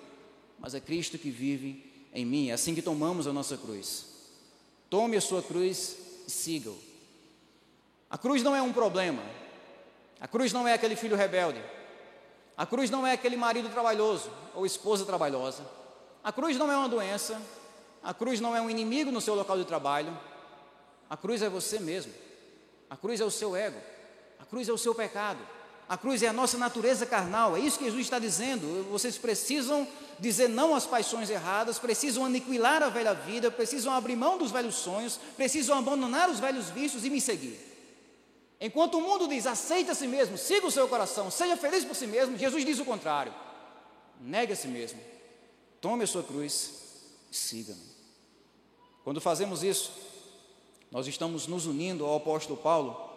mas 0.59 0.73
é 0.73 0.79
Cristo 0.79 1.17
que 1.17 1.29
vive 1.29 2.09
em 2.13 2.25
mim. 2.25 2.49
É 2.49 2.53
assim 2.53 2.75
que 2.75 2.81
tomamos 2.81 3.27
a 3.27 3.33
nossa 3.33 3.57
cruz. 3.57 4.05
Tome 4.89 5.17
a 5.17 5.21
sua 5.21 5.41
cruz 5.41 5.95
e 6.27 6.31
siga-o. 6.31 6.77
A 8.09 8.17
cruz 8.17 8.43
não 8.43 8.55
é 8.55 8.61
um 8.61 8.73
problema. 8.73 9.21
A 10.19 10.27
cruz 10.27 10.51
não 10.51 10.67
é 10.67 10.73
aquele 10.73 10.95
filho 10.95 11.15
rebelde. 11.15 11.61
A 12.57 12.65
cruz 12.65 12.89
não 12.89 13.07
é 13.07 13.13
aquele 13.13 13.37
marido 13.37 13.69
trabalhoso 13.69 14.29
ou 14.53 14.65
esposa 14.65 15.05
trabalhosa. 15.05 15.63
A 16.23 16.31
cruz 16.31 16.57
não 16.57 16.71
é 16.71 16.75
uma 16.75 16.89
doença. 16.89 17.41
A 18.03 18.13
cruz 18.13 18.39
não 18.39 18.55
é 18.55 18.61
um 18.61 18.69
inimigo 18.69 19.11
no 19.11 19.21
seu 19.21 19.35
local 19.35 19.57
de 19.57 19.65
trabalho. 19.65 20.17
A 21.09 21.15
cruz 21.15 21.41
é 21.41 21.49
você 21.49 21.79
mesmo. 21.79 22.11
A 22.89 22.97
cruz 22.97 23.21
é 23.21 23.25
o 23.25 23.31
seu 23.31 23.55
ego. 23.55 23.79
A 24.39 24.45
cruz 24.45 24.67
é 24.67 24.73
o 24.73 24.77
seu 24.77 24.93
pecado. 24.93 25.39
A 25.89 25.97
cruz 25.97 26.21
é 26.21 26.27
a 26.27 26.33
nossa 26.33 26.55
natureza 26.55 27.03
carnal. 27.03 27.57
É 27.57 27.59
isso 27.59 27.79
que 27.79 27.85
Jesus 27.85 28.03
está 28.03 28.19
dizendo. 28.19 28.87
Vocês 28.91 29.17
precisam 29.17 29.87
dizer 30.19 30.47
não 30.47 30.75
às 30.75 30.85
paixões 30.85 31.31
erradas, 31.31 31.79
precisam 31.79 32.23
aniquilar 32.23 32.83
a 32.83 32.89
velha 32.89 33.15
vida, 33.15 33.49
precisam 33.49 33.91
abrir 33.91 34.15
mão 34.15 34.37
dos 34.37 34.51
velhos 34.51 34.75
sonhos, 34.75 35.19
precisam 35.35 35.75
abandonar 35.75 36.29
os 36.29 36.39
velhos 36.39 36.69
vícios 36.69 37.03
e 37.05 37.09
me 37.09 37.19
seguir. 37.19 37.57
Enquanto 38.61 38.99
o 38.99 39.01
mundo 39.01 39.27
diz 39.27 39.47
aceita 39.47 39.93
a 39.93 39.95
si 39.95 40.05
mesmo, 40.05 40.37
siga 40.37 40.67
o 40.67 40.71
seu 40.71 40.87
coração, 40.87 41.31
seja 41.31 41.57
feliz 41.57 41.83
por 41.83 41.95
si 41.95 42.05
mesmo, 42.05 42.37
Jesus 42.37 42.63
diz 42.63 42.77
o 42.77 42.85
contrário. 42.85 43.33
Negue 44.19 44.53
a 44.53 44.55
si 44.55 44.67
mesmo, 44.67 44.99
tome 45.81 46.03
a 46.03 46.07
sua 46.07 46.21
cruz 46.21 46.71
e 47.31 47.35
siga-me. 47.35 47.89
Quando 49.03 49.21
fazemos 49.21 49.63
isso, 49.63 49.93
nós 50.91 51.07
estamos 51.07 51.47
nos 51.47 51.65
unindo 51.65 52.05
ao 52.05 52.17
apóstolo 52.17 52.57
Paulo 52.57 53.08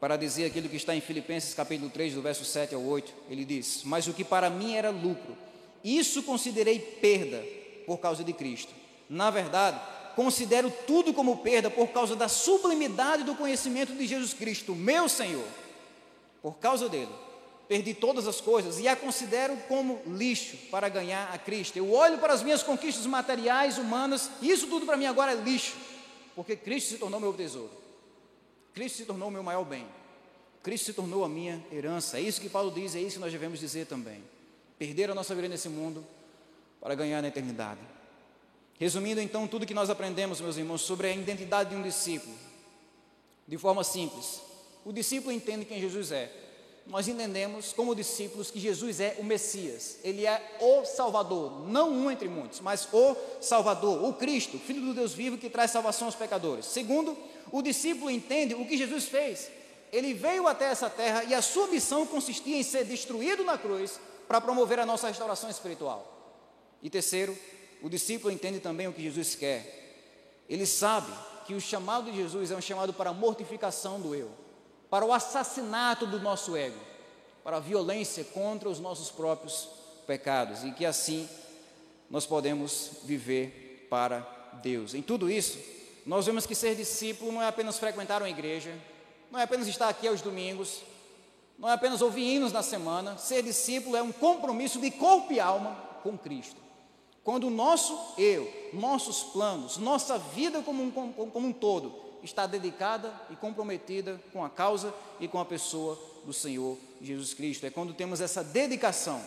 para 0.00 0.16
dizer 0.16 0.46
aquilo 0.46 0.68
que 0.68 0.76
está 0.76 0.94
em 0.94 1.00
Filipenses 1.00 1.54
capítulo 1.54 1.90
3, 1.90 2.14
do 2.14 2.22
verso 2.22 2.44
7 2.44 2.74
ao 2.74 2.82
8. 2.82 3.12
Ele 3.30 3.44
diz: 3.44 3.82
Mas 3.84 4.06
o 4.06 4.12
que 4.12 4.24
para 4.24 4.48
mim 4.48 4.74
era 4.74 4.90
lucro, 4.90 5.36
isso 5.82 6.22
considerei 6.22 6.78
perda 6.78 7.44
por 7.86 7.98
causa 7.98 8.22
de 8.22 8.32
Cristo. 8.32 8.72
Na 9.08 9.30
verdade, 9.30 9.80
considero 10.14 10.70
tudo 10.86 11.12
como 11.12 11.38
perda 11.38 11.70
por 11.70 11.88
causa 11.88 12.14
da 12.14 12.28
sublimidade 12.28 13.24
do 13.24 13.34
conhecimento 13.34 13.92
de 13.94 14.06
Jesus 14.06 14.34
Cristo, 14.34 14.74
meu 14.74 15.08
Senhor. 15.08 15.46
Por 16.42 16.58
causa 16.58 16.88
dele, 16.88 17.10
perdi 17.66 17.92
todas 17.94 18.28
as 18.28 18.40
coisas 18.40 18.78
e 18.78 18.86
a 18.86 18.94
considero 18.94 19.56
como 19.68 20.00
lixo 20.06 20.56
para 20.70 20.88
ganhar 20.88 21.32
a 21.32 21.38
Cristo. 21.38 21.76
Eu 21.76 21.92
olho 21.92 22.18
para 22.18 22.32
as 22.32 22.42
minhas 22.42 22.62
conquistas 22.62 23.06
materiais, 23.06 23.78
humanas, 23.78 24.30
e 24.40 24.50
isso 24.50 24.66
tudo 24.68 24.86
para 24.86 24.96
mim 24.96 25.06
agora 25.06 25.32
é 25.32 25.36
lixo, 25.36 25.74
porque 26.36 26.54
Cristo 26.54 26.90
se 26.90 26.98
tornou 26.98 27.18
meu 27.18 27.32
tesouro. 27.32 27.87
Cristo 28.78 28.98
se 28.98 29.06
tornou 29.06 29.28
meu 29.28 29.42
maior 29.42 29.64
bem. 29.64 29.84
Cristo 30.62 30.84
se 30.84 30.92
tornou 30.92 31.24
a 31.24 31.28
minha 31.28 31.60
herança. 31.72 32.16
É 32.16 32.20
isso 32.20 32.40
que 32.40 32.48
Paulo 32.48 32.70
diz, 32.70 32.94
é 32.94 33.00
isso 33.00 33.14
que 33.14 33.20
nós 33.20 33.32
devemos 33.32 33.58
dizer 33.58 33.86
também. 33.86 34.22
Perder 34.78 35.10
a 35.10 35.16
nossa 35.16 35.34
vida 35.34 35.48
nesse 35.48 35.68
mundo 35.68 36.06
para 36.80 36.94
ganhar 36.94 37.20
na 37.20 37.26
eternidade. 37.26 37.80
Resumindo 38.78 39.20
então 39.20 39.48
tudo 39.48 39.66
que 39.66 39.74
nós 39.74 39.90
aprendemos, 39.90 40.40
meus 40.40 40.56
irmãos, 40.56 40.82
sobre 40.82 41.08
a 41.08 41.12
identidade 41.12 41.70
de 41.70 41.76
um 41.76 41.82
discípulo, 41.82 42.36
de 43.48 43.58
forma 43.58 43.82
simples. 43.82 44.40
O 44.84 44.92
discípulo 44.92 45.32
entende 45.32 45.64
quem 45.64 45.80
Jesus 45.80 46.12
é. 46.12 46.32
Nós 46.88 47.06
entendemos, 47.06 47.74
como 47.74 47.94
discípulos, 47.94 48.50
que 48.50 48.58
Jesus 48.58 48.98
é 48.98 49.16
o 49.18 49.24
Messias, 49.24 49.98
ele 50.02 50.24
é 50.24 50.56
o 50.58 50.86
Salvador, 50.86 51.68
não 51.68 51.90
um 51.90 52.10
entre 52.10 52.28
muitos, 52.28 52.60
mas 52.60 52.88
o 52.90 53.14
Salvador, 53.42 54.02
o 54.04 54.14
Cristo, 54.14 54.58
Filho 54.58 54.80
do 54.80 54.94
Deus 54.94 55.12
vivo 55.12 55.36
que 55.36 55.50
traz 55.50 55.70
salvação 55.70 56.08
aos 56.08 56.14
pecadores. 56.14 56.64
Segundo, 56.64 57.14
o 57.52 57.60
discípulo 57.60 58.10
entende 58.10 58.54
o 58.54 58.64
que 58.66 58.78
Jesus 58.78 59.04
fez. 59.04 59.50
Ele 59.92 60.14
veio 60.14 60.46
até 60.46 60.64
essa 60.64 60.88
terra 60.88 61.24
e 61.24 61.34
a 61.34 61.42
sua 61.42 61.66
missão 61.66 62.06
consistia 62.06 62.56
em 62.56 62.62
ser 62.62 62.84
destruído 62.84 63.44
na 63.44 63.58
cruz 63.58 64.00
para 64.26 64.40
promover 64.40 64.78
a 64.78 64.86
nossa 64.86 65.08
restauração 65.08 65.50
espiritual. 65.50 66.10
E 66.82 66.88
terceiro, 66.88 67.36
o 67.82 67.88
discípulo 67.90 68.32
entende 68.32 68.60
também 68.60 68.86
o 68.86 68.92
que 68.92 69.02
Jesus 69.02 69.34
quer. 69.34 70.44
Ele 70.48 70.64
sabe 70.64 71.12
que 71.46 71.54
o 71.54 71.60
chamado 71.60 72.10
de 72.10 72.16
Jesus 72.16 72.50
é 72.50 72.56
um 72.56 72.60
chamado 72.62 72.94
para 72.94 73.10
a 73.10 73.14
mortificação 73.14 74.00
do 74.00 74.14
eu, 74.14 74.30
para 74.90 75.04
o 75.04 75.12
assassinato 75.12 76.06
do 76.06 76.18
nosso 76.20 76.56
ego, 76.56 76.78
para 77.44 77.58
a 77.58 77.60
violência 77.60 78.24
contra 78.24 78.68
os 78.68 78.80
nossos 78.80 79.10
próprios 79.10 79.68
pecados 80.06 80.64
e 80.64 80.72
que 80.72 80.86
assim 80.86 81.28
nós 82.10 82.24
podemos 82.26 82.92
viver 83.04 83.86
para 83.90 84.20
Deus. 84.62 84.94
Em 84.94 85.02
tudo 85.02 85.30
isso, 85.30 85.58
nós 86.06 86.24
vemos 86.24 86.46
que 86.46 86.54
ser 86.54 86.74
discípulo 86.74 87.32
não 87.32 87.42
é 87.42 87.48
apenas 87.48 87.78
frequentar 87.78 88.22
uma 88.22 88.30
igreja, 88.30 88.74
não 89.30 89.38
é 89.38 89.42
apenas 89.42 89.66
estar 89.66 89.88
aqui 89.88 90.08
aos 90.08 90.22
domingos, 90.22 90.80
não 91.58 91.68
é 91.68 91.72
apenas 91.72 92.00
ouvir 92.00 92.36
hinos 92.36 92.52
na 92.52 92.62
semana. 92.62 93.18
Ser 93.18 93.42
discípulo 93.42 93.96
é 93.96 94.02
um 94.02 94.12
compromisso 94.12 94.80
de 94.80 94.90
corpo 94.90 95.32
e 95.32 95.40
alma 95.40 95.76
com 96.02 96.16
Cristo. 96.16 96.56
Quando 97.22 97.48
o 97.48 97.50
nosso 97.50 98.14
eu, 98.16 98.50
nossos 98.72 99.22
planos, 99.24 99.76
nossa 99.76 100.16
vida 100.16 100.62
como 100.62 100.82
um, 100.82 100.90
como 100.90 101.48
um 101.48 101.52
todo 101.52 102.07
está 102.22 102.46
dedicada 102.46 103.12
e 103.30 103.36
comprometida 103.36 104.20
com 104.32 104.44
a 104.44 104.50
causa 104.50 104.94
e 105.20 105.28
com 105.28 105.38
a 105.38 105.44
pessoa 105.44 105.98
do 106.24 106.32
Senhor 106.32 106.76
Jesus 107.00 107.34
Cristo. 107.34 107.66
É 107.66 107.70
quando 107.70 107.94
temos 107.94 108.20
essa 108.20 108.42
dedicação 108.42 109.22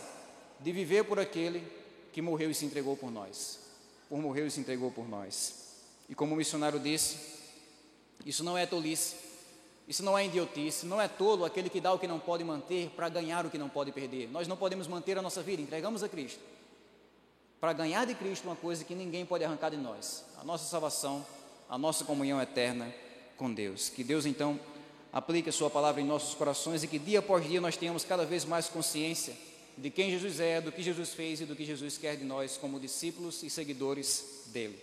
de 0.60 0.72
viver 0.72 1.04
por 1.04 1.18
aquele 1.18 1.66
que 2.12 2.22
morreu 2.22 2.50
e 2.50 2.54
se 2.54 2.64
entregou 2.64 2.96
por 2.96 3.10
nós. 3.10 3.60
Por 4.08 4.20
morreu 4.20 4.46
e 4.46 4.50
se 4.50 4.60
entregou 4.60 4.90
por 4.90 5.08
nós. 5.08 5.62
E 6.08 6.14
como 6.14 6.34
o 6.34 6.36
missionário 6.36 6.78
disse, 6.78 7.16
isso 8.24 8.44
não 8.44 8.56
é 8.56 8.66
tolice, 8.66 9.16
isso 9.88 10.02
não 10.02 10.16
é 10.16 10.26
idiotice, 10.26 10.86
não 10.86 11.00
é 11.00 11.08
tolo 11.08 11.44
aquele 11.44 11.70
que 11.70 11.80
dá 11.80 11.92
o 11.92 11.98
que 11.98 12.06
não 12.06 12.20
pode 12.20 12.44
manter 12.44 12.90
para 12.90 13.08
ganhar 13.08 13.46
o 13.46 13.50
que 13.50 13.58
não 13.58 13.68
pode 13.68 13.90
perder. 13.92 14.28
Nós 14.30 14.46
não 14.46 14.56
podemos 14.56 14.86
manter 14.86 15.18
a 15.18 15.22
nossa 15.22 15.42
vida, 15.42 15.62
entregamos 15.62 16.02
a 16.02 16.08
Cristo 16.08 16.40
para 17.62 17.72
ganhar 17.72 18.04
de 18.04 18.16
Cristo 18.16 18.42
uma 18.42 18.56
coisa 18.56 18.82
que 18.82 18.92
ninguém 18.92 19.24
pode 19.24 19.44
arrancar 19.44 19.70
de 19.70 19.76
nós: 19.76 20.24
a 20.36 20.42
nossa 20.42 20.68
salvação, 20.68 21.24
a 21.72 21.78
nossa 21.78 22.04
comunhão 22.04 22.38
eterna 22.38 22.94
com 23.38 23.50
Deus. 23.50 23.88
Que 23.88 24.04
Deus 24.04 24.26
então 24.26 24.60
aplique 25.10 25.48
a 25.48 25.52
Sua 25.52 25.70
palavra 25.70 26.02
em 26.02 26.04
nossos 26.04 26.34
corações 26.34 26.84
e 26.84 26.86
que 26.86 26.98
dia 26.98 27.20
após 27.20 27.48
dia 27.48 27.62
nós 27.62 27.78
tenhamos 27.78 28.04
cada 28.04 28.26
vez 28.26 28.44
mais 28.44 28.68
consciência 28.68 29.34
de 29.78 29.88
quem 29.88 30.10
Jesus 30.10 30.38
é, 30.38 30.60
do 30.60 30.70
que 30.70 30.82
Jesus 30.82 31.14
fez 31.14 31.40
e 31.40 31.46
do 31.46 31.56
que 31.56 31.64
Jesus 31.64 31.96
quer 31.96 32.14
de 32.14 32.24
nós 32.24 32.58
como 32.58 32.78
discípulos 32.78 33.42
e 33.42 33.48
seguidores 33.48 34.42
dele. 34.48 34.78